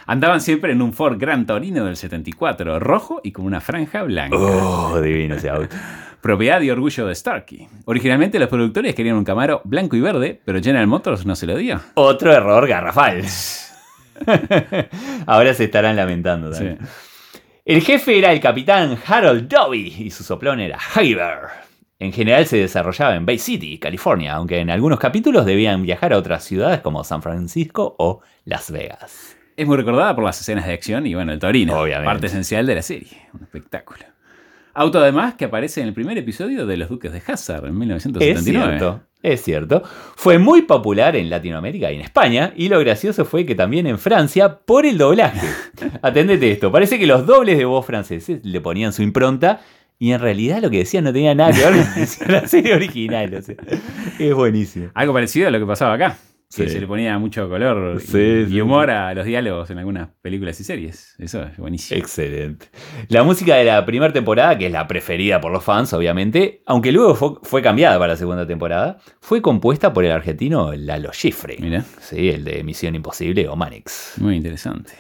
[0.10, 4.36] Andaban siempre en un Ford Gran Torino del 74, rojo y con una franja blanca.
[4.38, 5.76] Oh, divino ese auto.
[6.22, 7.68] Propiedad y orgullo de Starkey.
[7.86, 11.56] Originalmente los productores querían un Camaro blanco y verde, pero General Motors no se lo
[11.58, 11.80] dio.
[11.94, 13.24] Otro error garrafal.
[15.28, 16.58] Ahora se estarán lamentando Sí.
[16.66, 16.80] también.
[17.64, 21.50] El jefe era el capitán Harold Dobby y su soplón era Haber.
[22.00, 26.18] En general se desarrollaba en Bay City, California, aunque en algunos capítulos debían viajar a
[26.18, 29.36] otras ciudades como San Francisco o Las Vegas.
[29.60, 32.06] Es muy recordada por las escenas de acción y bueno, el Torino, Obviamente.
[32.06, 34.06] parte esencial de la serie, un espectáculo.
[34.74, 37.78] Auto además que aparece en el primer episodio de Los Duques de Hazard en Es
[37.78, 38.68] 1979.
[38.78, 39.84] cierto, es cierto.
[40.16, 44.00] Fue muy popular en Latinoamérica y en España, y lo gracioso fue que también en
[44.00, 45.46] Francia por el doblaje.
[46.02, 49.60] Atendete esto, parece que los dobles de voz franceses le ponían su impronta,
[49.98, 51.86] y en realidad lo que decían no tenía nada que ver
[52.24, 53.34] con la serie original.
[53.36, 53.56] o sea,
[54.18, 54.90] es buenísimo.
[54.94, 56.18] Algo parecido a lo que pasaba acá.
[56.56, 56.70] Que Sí.
[56.72, 60.10] se le ponía mucho color y- Sí, y, sí, humor a los diálogos en algunas
[60.22, 61.14] películas y series.
[61.20, 62.00] Eso es buenísimo.
[62.00, 62.70] Excelente.
[63.08, 66.92] La música de la primera temporada, que es la preferida por los fans, obviamente, aunque
[66.92, 71.58] luego fue, fue cambiada para la segunda temporada, fue compuesta por el argentino Lalo Schifre.
[71.60, 74.14] Mira, Sí, el de Misión Imposible o Manix.
[74.18, 74.94] muy interesante.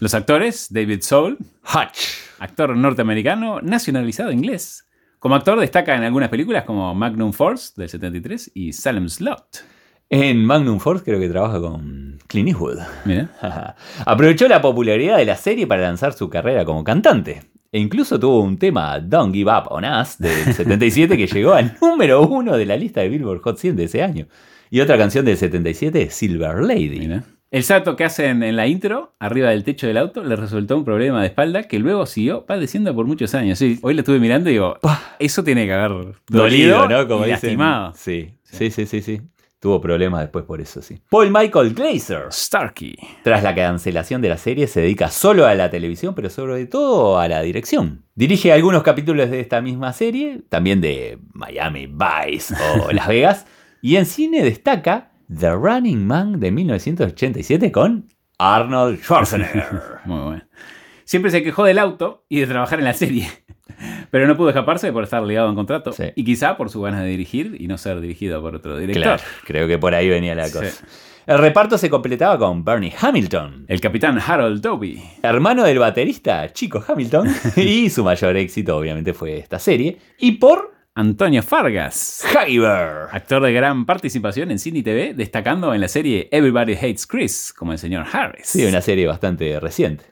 [0.00, 1.38] Los actores, David Soul,
[1.72, 2.18] Hutch.
[2.40, 4.88] actor norteamericano nacionalizado inglés.
[5.20, 9.64] Como actor destaca en algunas películas como Magnum Force del 73 y Salem Slot.
[10.08, 12.78] En Magnum Force creo que trabaja con Clint Eastwood.
[13.04, 13.28] Mira,
[14.06, 17.42] Aprovechó la popularidad de la serie para lanzar su carrera como cantante.
[17.72, 21.76] E incluso tuvo un tema Don't Give Up on Us del 77 que llegó al
[21.80, 24.26] número uno de la lista de Billboard Hot 100 de ese año.
[24.70, 27.00] Y otra canción del 77, Silver Lady.
[27.00, 27.24] mira.
[27.52, 30.84] El salto que hacen en la intro, arriba del techo del auto, le resultó un
[30.84, 33.58] problema de espalda que luego siguió padeciendo por muchos años.
[33.58, 34.76] Sí, hoy lo estuve mirando y digo,
[35.20, 37.06] eso tiene que haber dolido, ¿no?
[37.06, 37.30] Como y dicen.
[37.30, 37.92] lastimado.
[37.94, 39.20] Sí, sí, sí, sí, sí.
[39.66, 41.02] Tuvo problemas después por eso, sí.
[41.10, 42.26] Paul Michael Glazer.
[42.30, 42.94] Starkey.
[43.24, 47.18] Tras la cancelación de la serie, se dedica solo a la televisión, pero sobre todo
[47.18, 48.04] a la dirección.
[48.14, 53.46] Dirige algunos capítulos de esta misma serie, también de Miami Vice o Las Vegas,
[53.82, 58.06] y en cine destaca The Running Man de 1987 con
[58.38, 59.64] Arnold Schwarzenegger.
[60.04, 60.42] Muy bueno.
[61.02, 63.28] Siempre se quejó del auto y de trabajar en la serie.
[64.10, 65.92] Pero no pudo escaparse por estar ligado a un contrato.
[65.92, 66.04] Sí.
[66.14, 69.02] Y quizá por su ganas de dirigir y no ser dirigido por otro director.
[69.02, 70.52] claro, creo que por ahí venía la Sí.
[70.54, 70.86] cosa.
[71.26, 75.02] El reparto se completaba con Bernie Hamilton, El capitán Harold Dobie.
[75.22, 80.72] hermano del baterista Chico Hamilton, y su mayor éxito obviamente fue esta serie, y por
[80.94, 82.24] Antonio Fargas.
[82.34, 83.08] Haber.
[83.12, 87.52] Actor de gran participación en cine y TV, destacando en la serie Everybody Hates Chris,
[87.52, 88.46] como el señor Harris.
[88.46, 90.04] Sí, una serie bastante reciente.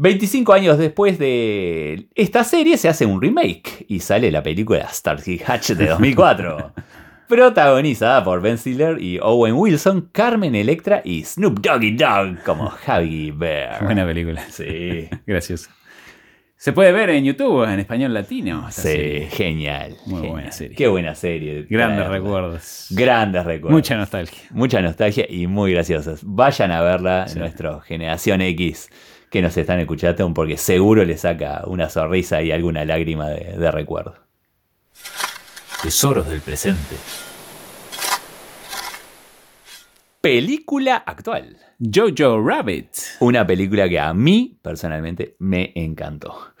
[0.00, 5.38] 25 años después de esta serie se hace un remake y sale la película Starsky
[5.46, 6.72] Hatch de 2004.
[7.28, 13.30] Protagonizada por Ben Stiller y Owen Wilson, Carmen Electra y Snoop Doggy Dogg como Huggy
[13.30, 13.84] Bear.
[13.84, 14.42] Buena película.
[14.50, 15.68] Sí, Gracioso.
[16.56, 18.66] Se puede ver en YouTube en español latino.
[18.70, 19.26] sí, serie.
[19.28, 19.96] genial.
[20.06, 20.30] Muy genial.
[20.32, 20.76] buena serie.
[20.76, 21.66] Qué buena serie.
[21.68, 22.08] Grandes Traerla.
[22.18, 22.86] recuerdos.
[22.90, 23.76] Grandes recuerdos.
[23.76, 24.40] Mucha nostalgia.
[24.50, 26.20] Mucha nostalgia y muy graciosas.
[26.22, 27.38] Vayan a verla, Sí.
[27.38, 28.88] nuestra generación X,
[29.30, 33.70] que nos están escuchando, porque seguro les saca una sonrisa y alguna lágrima de, de
[33.70, 34.14] recuerdo.
[35.82, 36.96] Tesoros del presente.
[40.20, 41.56] Película actual.
[41.80, 42.90] Jojo Rabbit.
[43.20, 46.52] Una película que a mí personalmente me encantó.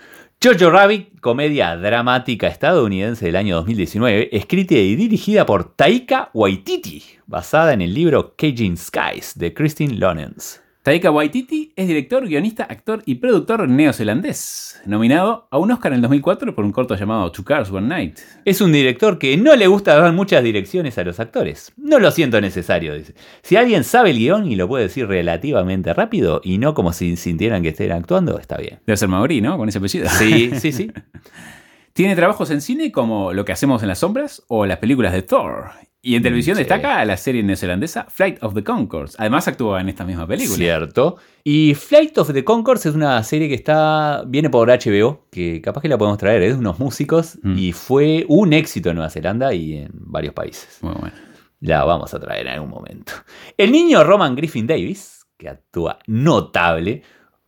[0.42, 7.74] Jojo Rabbit, comedia dramática estadounidense del año 2019, escrita y dirigida por Taika Waititi, basada
[7.74, 10.62] en el libro Caging Skies de Christine Lorenz.
[10.82, 16.00] Taika Waititi es director, guionista, actor y productor neozelandés, nominado a un Oscar en el
[16.00, 18.18] 2004 por un corto llamado Two Cars One Night.
[18.46, 21.70] Es un director que no le gusta dar muchas direcciones a los actores.
[21.76, 23.12] No lo siento necesario, dice.
[23.42, 27.14] Si alguien sabe el guion y lo puede decir relativamente rápido y no como si
[27.18, 28.78] sintieran que estén actuando, está bien.
[28.86, 29.58] Debe ser Maori, ¿no?
[29.58, 30.08] Con ese apellido.
[30.08, 30.90] Sí, sí, sí.
[32.00, 35.20] Tiene trabajos en cine como Lo que hacemos en las sombras o las películas de
[35.20, 35.72] Thor.
[36.00, 36.60] Y en televisión sí.
[36.60, 39.16] destaca la serie neozelandesa Flight of the Conchords.
[39.18, 40.56] Además actúa en esta misma película.
[40.56, 41.18] Cierto.
[41.44, 45.82] Y Flight of the Concords es una serie que está viene por HBO, que capaz
[45.82, 47.58] que la podemos traer, es de unos músicos Mm.
[47.58, 50.78] y fue un éxito en Nueva Zelanda y en varios países.
[50.80, 51.14] Muy bueno.
[51.60, 53.12] La vamos a traer en algún momento.
[53.58, 57.02] El niño Roman Griffin Davis, que actúa notable,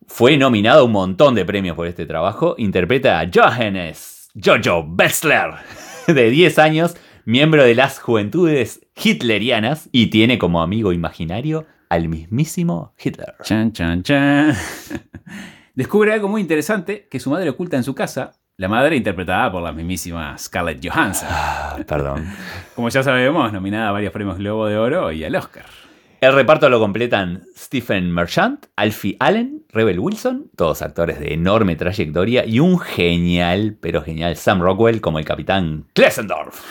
[0.06, 2.54] fue nominado a un montón de premios por este trabajo.
[2.58, 5.54] Interpreta a Johannes Jojo Bessler,
[6.06, 12.94] de 10 años, miembro de las juventudes hitlerianas y tiene como amigo imaginario al mismísimo
[12.98, 13.34] Hitler.
[13.42, 14.54] Chan, chan, chan.
[15.74, 18.32] Descubre algo muy interesante que su madre oculta en su casa.
[18.56, 21.28] La madre interpretada por la mismísima Scarlett Johansson.
[21.30, 22.26] Ah, perdón.
[22.74, 25.66] Como ya sabemos, nominada a varios premios Globo de Oro y al Oscar.
[26.22, 32.46] El reparto lo completan Stephen Merchant, Alfie Allen, Rebel Wilson, todos actores de enorme trayectoria,
[32.46, 36.62] y un genial, pero genial Sam Rockwell como el capitán Klesendorf.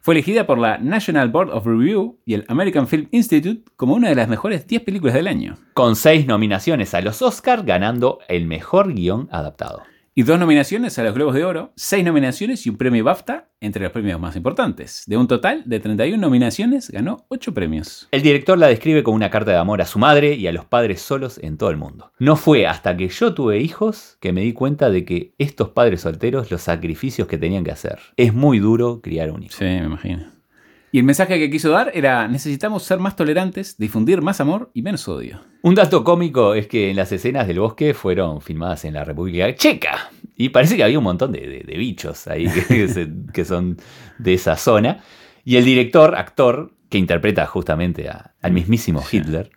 [0.00, 4.08] Fue elegida por la National Board of Review y el American Film Institute como una
[4.08, 5.58] de las mejores 10 películas del año.
[5.74, 9.82] Con seis nominaciones a los Oscars, ganando el mejor guion adaptado.
[10.16, 13.82] Y dos nominaciones a los Globos de Oro, seis nominaciones y un premio BAFTA entre
[13.82, 15.02] los premios más importantes.
[15.08, 18.06] De un total de 31 nominaciones, ganó 8 premios.
[18.12, 20.66] El director la describe como una carta de amor a su madre y a los
[20.66, 22.12] padres solos en todo el mundo.
[22.20, 26.02] No fue hasta que yo tuve hijos que me di cuenta de que estos padres
[26.02, 27.98] solteros, los sacrificios que tenían que hacer.
[28.16, 29.56] Es muy duro criar un hijo.
[29.58, 30.33] Sí, me imagino.
[30.94, 34.82] Y el mensaje que quiso dar era, necesitamos ser más tolerantes, difundir más amor y
[34.82, 35.40] menos odio.
[35.62, 39.52] Un dato cómico es que en las escenas del bosque fueron filmadas en la República
[39.56, 40.10] Checa.
[40.36, 43.76] Y parece que había un montón de, de- de bichos ahí que, se- que son
[44.20, 45.00] de esa zona.
[45.44, 49.50] Y el director, actor, que interpreta justamente a- al mismísimo Hitler,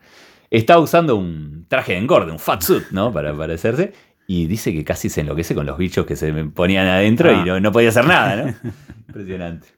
[0.50, 3.14] está usando un traje de engorde, un fat suit, ¿no?
[3.14, 3.94] Para parecerse.
[4.26, 7.42] Y dice que casi se enloquece con los bichos que se ponían adentro Ah.
[7.44, 8.72] y no, no podía hacer nada, ¿no?
[9.08, 9.77] Impresionante.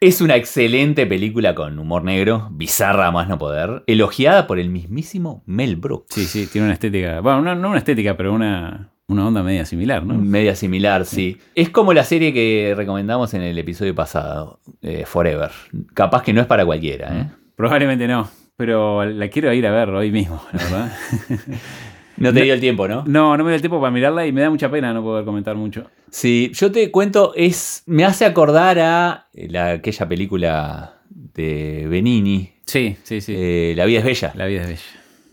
[0.00, 4.68] Es una excelente película con humor negro, bizarra a más no poder, elogiada por el
[4.68, 6.14] mismísimo Mel Brooks.
[6.14, 9.64] Sí, sí, tiene una estética, bueno, no, no una estética, pero una, una onda media
[9.64, 10.14] similar, ¿no?
[10.14, 11.38] Media similar, sí.
[11.56, 15.50] Es como la serie que recomendamos en el episodio pasado, eh, Forever.
[15.94, 17.30] Capaz que no es para cualquiera, ¿eh?
[17.56, 20.92] Probablemente no, pero la quiero ir a ver hoy mismo, la verdad.
[22.18, 23.04] No te dio el tiempo, ¿no?
[23.06, 25.24] no, no me dio el tiempo para mirarla y me da mucha pena no poder
[25.24, 25.90] comentar mucho.
[26.10, 32.96] Sí, yo te cuento, es me hace acordar a la- aquella película de Benini, Sí,
[33.02, 33.34] sí, sí.
[33.36, 34.32] eh, La vida es bella.
[34.34, 34.82] La vida es bella.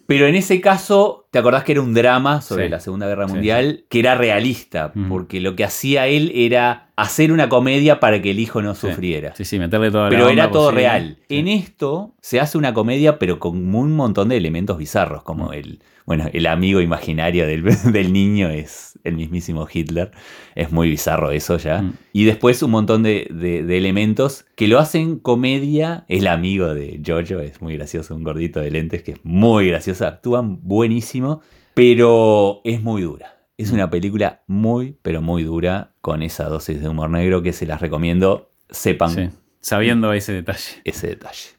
[0.08, 2.70] Pero en ese caso, ¿te acordás que era un drama sobre Sí.
[2.72, 3.84] la Segunda Guerra Sí, Mundial?
[3.90, 8.40] Que era realista, porque lo que hacía él era hacer una comedia para que el
[8.40, 9.36] hijo no sufriera.
[9.36, 10.82] Sí, sí, meterle toda la Pero era todo posible.
[10.82, 11.18] real.
[11.28, 15.54] En esto se hace una comedia, pero con un montón de elementos bizarros, como Mm.
[15.56, 20.12] el, bueno, el amigo imaginario del, del niño es el mismísimo Hitler.
[20.56, 21.82] Es muy bizarro eso ya.
[21.82, 21.94] Mm.
[22.14, 26.06] Y después un montón de, de- de elementos que lo hacen comedia.
[26.08, 30.08] El amigo de Jojo es muy gracioso, un gordito de lentes que es muy gracioso.
[30.08, 31.25] Actúan buenísimo,
[31.74, 33.32] pero es muy dura.
[33.58, 37.66] Es una película muy, pero muy dura, con esa dosis de humor negro que se
[37.66, 38.52] las recomiendo.
[38.70, 39.30] Sepan Sí,
[39.62, 40.82] sabiendo ese detalle.
[40.84, 41.50] ese detalle.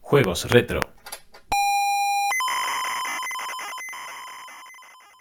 [0.00, 0.80] Juegos retro.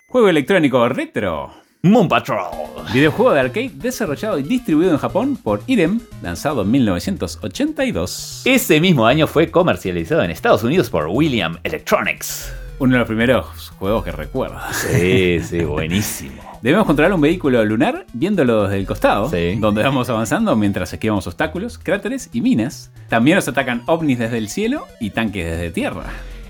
[0.07, 1.51] Juego electrónico retro.
[1.83, 2.85] Moon Patrol.
[2.93, 8.43] Videojuego de arcade desarrollado y distribuido en Japón por Irem, lanzado en 1982.
[8.45, 12.53] Ese mismo año fue comercializado en Estados Unidos por William Electronics.
[12.79, 14.59] Uno de los primeros juegos que recuerdo.
[14.71, 16.41] Sí, sí, buenísimo.
[16.61, 19.55] Debemos controlar un vehículo lunar viéndolo desde el costado, Sí.
[19.59, 22.91] donde vamos avanzando mientras esquivamos obstáculos, cráteres y minas.
[23.09, 26.03] También nos atacan ovnis desde el cielo y tanques desde tierra.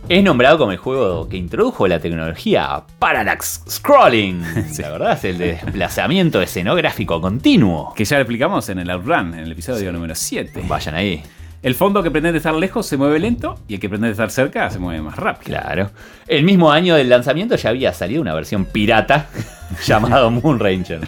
[0.09, 4.41] Es nombrado como el juego que introdujo la tecnología Parallax Scrolling.
[4.79, 7.93] La verdad es el desplazamiento escenográfico continuo.
[7.95, 10.63] Que ya lo explicamos en el Outrun, en el episodio número 7.
[10.67, 11.23] Vayan ahí.
[11.63, 14.69] El fondo que pretende estar lejos se mueve lento y el que pretende estar cerca
[14.69, 15.57] se mueve más rápido.
[15.57, 15.91] Claro.
[16.27, 19.29] El mismo año del lanzamiento ya había salido una versión pirata
[19.85, 21.01] llamado Moon Ranger.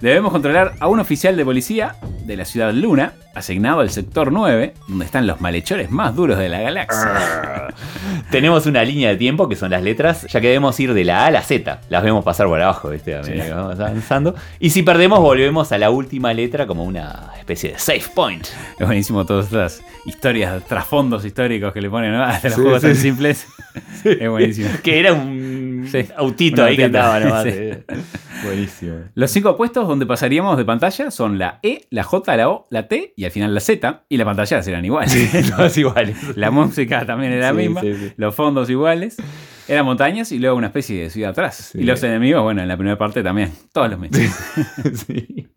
[0.00, 4.74] Debemos controlar a un oficial de policía de la ciudad Luna, asignado al sector 9,
[4.88, 7.68] donde están los malhechores más duros de la galaxia.
[8.30, 11.22] Tenemos una línea de tiempo que son las letras, ya que debemos ir de la
[11.24, 11.80] A a la Z.
[11.88, 13.16] Las vemos pasar por abajo, ¿viste?
[13.16, 13.48] A medida Sí.
[13.48, 14.34] que vamos avanzando.
[14.58, 18.46] Y si perdemos, volvemos a la última letra como una especie de save point.
[18.78, 22.22] Es buenísimo todas estas historias, trasfondos históricos que le ponen ¿no?
[22.24, 23.02] a los Sí, juegos sí, tan sí.
[23.02, 23.46] simples.
[24.04, 24.68] Es buenísimo.
[24.82, 27.44] Que era un Sí, autito un ahí que andaba nomás.
[27.72, 27.94] Sí.
[28.44, 28.94] Buenísimo.
[29.14, 32.88] Los cinco puestos donde pasaríamos de pantalla son la E, la J, la O, la
[32.88, 34.04] T y al final la Z.
[34.08, 35.50] Y la pantalla serán iguales.
[35.56, 36.36] Todos iguales.
[36.36, 37.80] La música también era la Sí, misma.
[37.80, 38.12] sí, sí.
[38.16, 39.16] Los fondos iguales.
[39.68, 41.70] Eran montañas y luego una especie de ciudad atrás.
[41.72, 41.78] Sí.
[41.78, 43.52] Y los enemigos, bueno, en la primera parte también.
[43.72, 44.20] Todos los mismos.
[45.06, 45.48] Sí.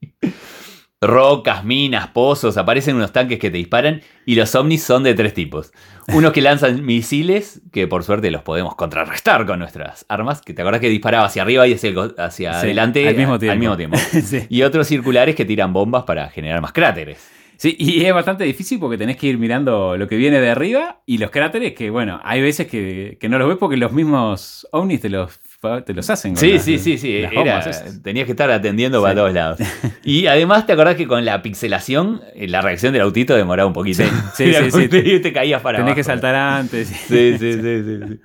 [1.08, 5.34] Rocas, minas, pozos, aparecen unos tanques que te disparan y los ovnis son de tres
[5.34, 5.72] tipos.
[6.14, 10.62] Unos que lanzan misiles, que por suerte los podemos contrarrestar con nuestras armas, que te
[10.62, 13.60] acordás que disparaba hacia arriba y hacia, el hacia Sí, adelante al mismo tiempo.
[13.60, 13.97] mismo tiempo.
[14.24, 14.45] Sí.
[14.49, 17.32] Y otros circulares que tiran bombas para generar más cráteres.
[17.58, 20.99] Sí, y es bastante difícil porque tenés que ir mirando lo que viene de arriba
[21.06, 24.68] y los cráteres que, bueno, hay veces que, que no los ves porque los mismos
[24.72, 25.39] ovnis te los,
[25.86, 26.34] te los hacen.
[26.34, 27.18] con Sí, las- sí, sí, sí.
[27.18, 27.61] Era,
[28.03, 29.03] tenías que estar atendiendo Sí.
[29.03, 29.59] para todos lados.
[30.03, 33.74] Y además te acordás que con la pixelación, eh, la reacción del autito demoraba un
[33.74, 34.03] poquito.
[34.36, 36.11] Sí, sí, sí, que te caías para Tenés que abajo.
[36.13, 36.88] saltar antes.
[37.07, 38.20] Sí, sí, sí.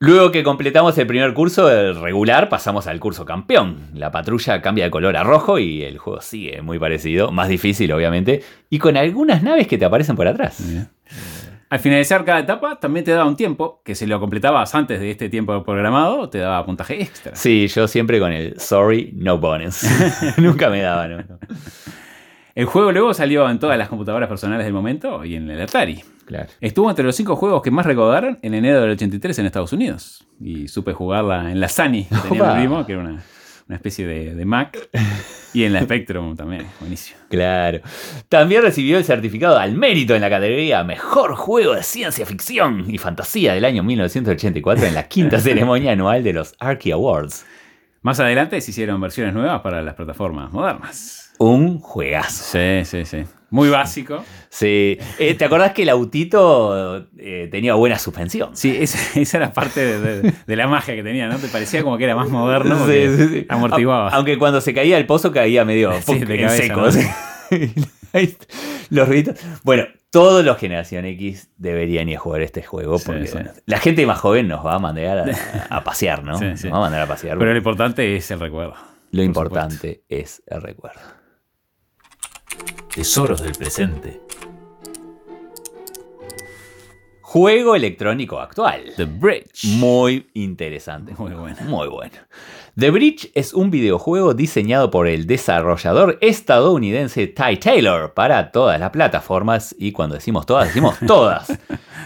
[0.00, 3.88] Luego que completamos el primer curso el regular, pasamos al curso campeón.
[3.94, 7.90] La patrulla cambia de color a rojo y el juego sigue muy parecido, más difícil
[7.92, 10.62] obviamente, y con algunas naves que te aparecen por atrás.
[11.70, 15.10] Al finalizar cada etapa también te daba un tiempo, que si lo completabas antes de
[15.10, 17.36] este tiempo programado, te daba puntaje extra.
[17.36, 19.82] Sí, yo siempre con el sorry, no bonus.
[20.38, 21.24] Nunca me daba, ¿no?
[22.54, 26.02] El juego luego salió en todas las computadoras personales del momento y en el Atari.
[26.24, 26.48] Claro.
[26.60, 30.26] Estuvo entre los cinco juegos que más recaudaron en enero del 83 en Estados Unidos.
[30.40, 33.22] Y supe jugarla en la Sani, que tenía mi primo, que era una,
[33.68, 34.88] una especie de, de Mac.
[35.52, 37.18] Y en la Spectrum también, buenísimo.
[37.28, 37.80] Claro.
[38.28, 42.98] También recibió el certificado al mérito en la categoría Mejor Juego de Ciencia Ficción y
[42.98, 47.44] Fantasía del año 1984 en la quinta ceremonia anual de los Archie Awards.
[48.00, 51.27] Más adelante se hicieron versiones nuevas para las plataformas modernas.
[51.38, 52.44] Un juegazo.
[52.58, 53.24] Sí, sí, sí.
[53.50, 54.22] Muy básico.
[54.50, 54.98] Sí.
[55.18, 58.54] Eh, ¿Te acordás que el autito eh, tenía buena suspensión?
[58.54, 61.36] Sí, esa, esa era parte de, de- de la magia que tenía, ¿no?
[61.38, 63.46] Te parecía como que era más moderno Sí, sí, sí.
[63.48, 64.10] amortiguaba.
[64.10, 66.88] Aunque cuando se caía el pozo caía medio de cabeza, seco.
[68.90, 69.36] los ruiditos.
[69.64, 73.32] Bueno, todos los Generación X deberían ir a jugar este juego porque sí.
[73.34, 75.30] bueno, la gente más joven nos va a mandar
[75.70, 76.38] a, a pasear, ¿no?
[76.56, 77.38] Sí, Nos va a mandar a pasear.
[77.38, 78.74] Pero lo importante es el recuerdo.
[79.10, 81.00] Lo por importante es el recuerdo.
[82.94, 84.20] Tesoros del presente.
[87.20, 88.94] Juego electrónico actual.
[88.96, 89.64] The Bridge.
[89.64, 91.14] Muy interesante.
[91.18, 91.56] Muy bueno.
[91.66, 92.14] Muy bueno.
[92.74, 98.90] The Bridge es un videojuego diseñado por el desarrollador estadounidense Ty Taylor para todas las
[98.90, 99.76] plataformas.
[99.78, 101.52] Y cuando decimos todas, decimos todas.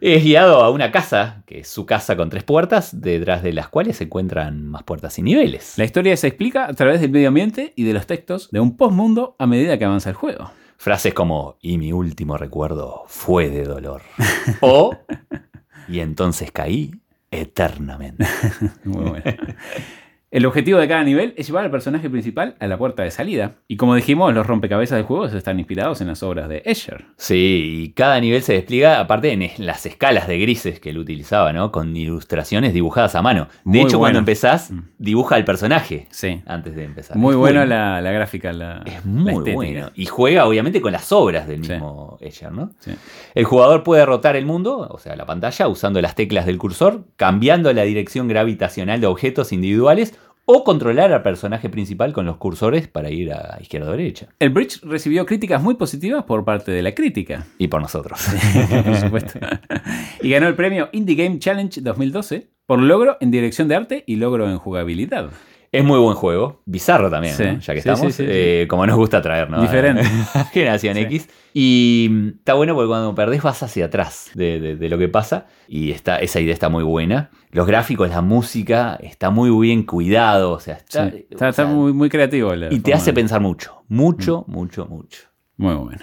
[0.01, 3.69] Es guiado a una casa, que es su casa con tres puertas, detrás de las
[3.69, 5.77] cuales se encuentran más puertas y niveles.
[5.77, 8.79] La historia se explica a través del medio ambiente y de los textos de un
[8.79, 10.53] postmundo a medida que avanza el juego.
[10.79, 14.01] Frases como, y mi último recuerdo fue de dolor.
[14.63, 14.97] o,
[15.87, 16.93] y entonces caí
[17.31, 18.27] eternamente.
[18.85, 19.25] Muy bueno.
[20.31, 23.53] El objetivo de cada nivel es llevar al personaje principal a la puerta de salida.
[23.67, 27.07] Y como dijimos, los rompecabezas del juego están inspirados en las obras de Escher.
[27.17, 31.55] Sí, y cada nivel se despliega, aparte en las escalas de grises que él utilizaba,
[31.55, 31.73] ¿no?
[31.73, 33.45] Con ilustraciones dibujadas a mano.
[33.45, 34.01] De Muy hecho, bueno.
[34.01, 34.81] cuando empezás, Mm.
[34.99, 36.43] dibuja al personaje Sí.
[36.45, 37.17] antes de empezar.
[37.17, 39.91] Muy Es bueno muy- la, la gráfica, la, Es muy bueno.
[39.95, 41.73] Y juega, obviamente, con las obras del Sí.
[41.73, 42.73] mismo Escher, ¿no?
[42.81, 42.91] Sí.
[43.35, 47.05] El jugador puede rotar el mundo, o sea, la pantalla, usando las teclas del cursor,
[47.17, 50.17] cambiando la dirección gravitacional de objetos individuales
[50.51, 54.29] o controlar al personaje principal con los cursores para ir a izquierda o derecha.
[54.39, 57.47] El Bridge recibió críticas muy positivas por parte de la crítica.
[57.59, 58.19] Y por nosotros.
[58.87, 59.39] por supuesto.
[60.23, 64.17] y ganó el premio Indie Game Challenge 2012 por logro en dirección de arte y
[64.17, 65.29] logro en jugabilidad.
[65.71, 67.59] Es muy buen juego, bizarro también, Sí, ¿no?
[67.61, 69.61] ya que sí, estamos, sí, sí, eh, como nos gusta traer, ¿no?
[69.61, 70.03] Diferente.
[70.53, 70.97] Generación.
[70.97, 71.29] X.
[71.53, 75.09] Y mm, está bueno porque cuando perdés vas hacia atrás de, de- de lo que
[75.09, 77.31] pasa y está, esa idea está muy buena.
[77.51, 81.13] Los gráficos, la música, está muy bien cuidado, o sea, está,
[81.65, 82.53] o muy, muy creativo.
[82.71, 84.53] y te hace pensar mucho, mucho, Mm.
[84.53, 85.21] mucho, mucho.
[85.59, 86.01] Muy bueno.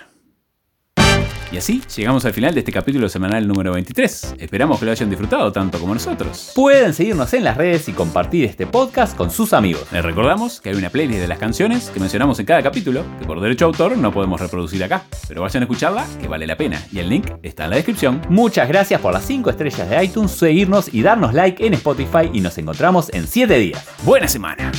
[1.55, 4.35] Y así llegamos al final de este capítulo semanal número 23.
[4.39, 6.51] Esperamos que lo hayan disfrutado tanto como nosotros.
[6.53, 9.87] Pueden seguirnos en las redes y compartir este podcast con sus amigos.
[9.93, 13.25] Les recordamos que hay una playlist de las canciones que mencionamos en cada capítulo, que
[13.25, 16.57] por derecho de autor no podemos reproducir acá, pero vayan a escucharla, que vale la
[16.57, 18.19] pena, y el link está en la descripción.
[18.27, 22.41] Muchas gracias por las 5 estrellas de iTunes, seguirnos y darnos like en Spotify y
[22.41, 23.81] nos encontramos en 7 días.
[24.03, 24.73] ¡Buena semana!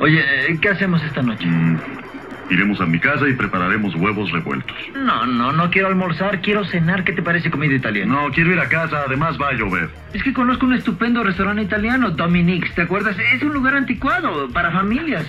[0.00, 1.46] Oye, ¿qué hacemos esta noche?
[1.46, 1.78] Mm,
[2.48, 4.76] Iremos a mi casa y prepararemos huevos revueltos.
[4.94, 7.02] No, no, no quiero almorzar, quiero cenar.
[7.02, 8.14] ¿Qué te parece comida italiana?
[8.14, 9.90] No, quiero ir a casa, además va a llover.
[10.12, 13.16] Es que conozco un estupendo restaurante italiano, Dominique's, ¿te acuerdas?
[13.34, 15.26] Es un lugar anticuado para familias.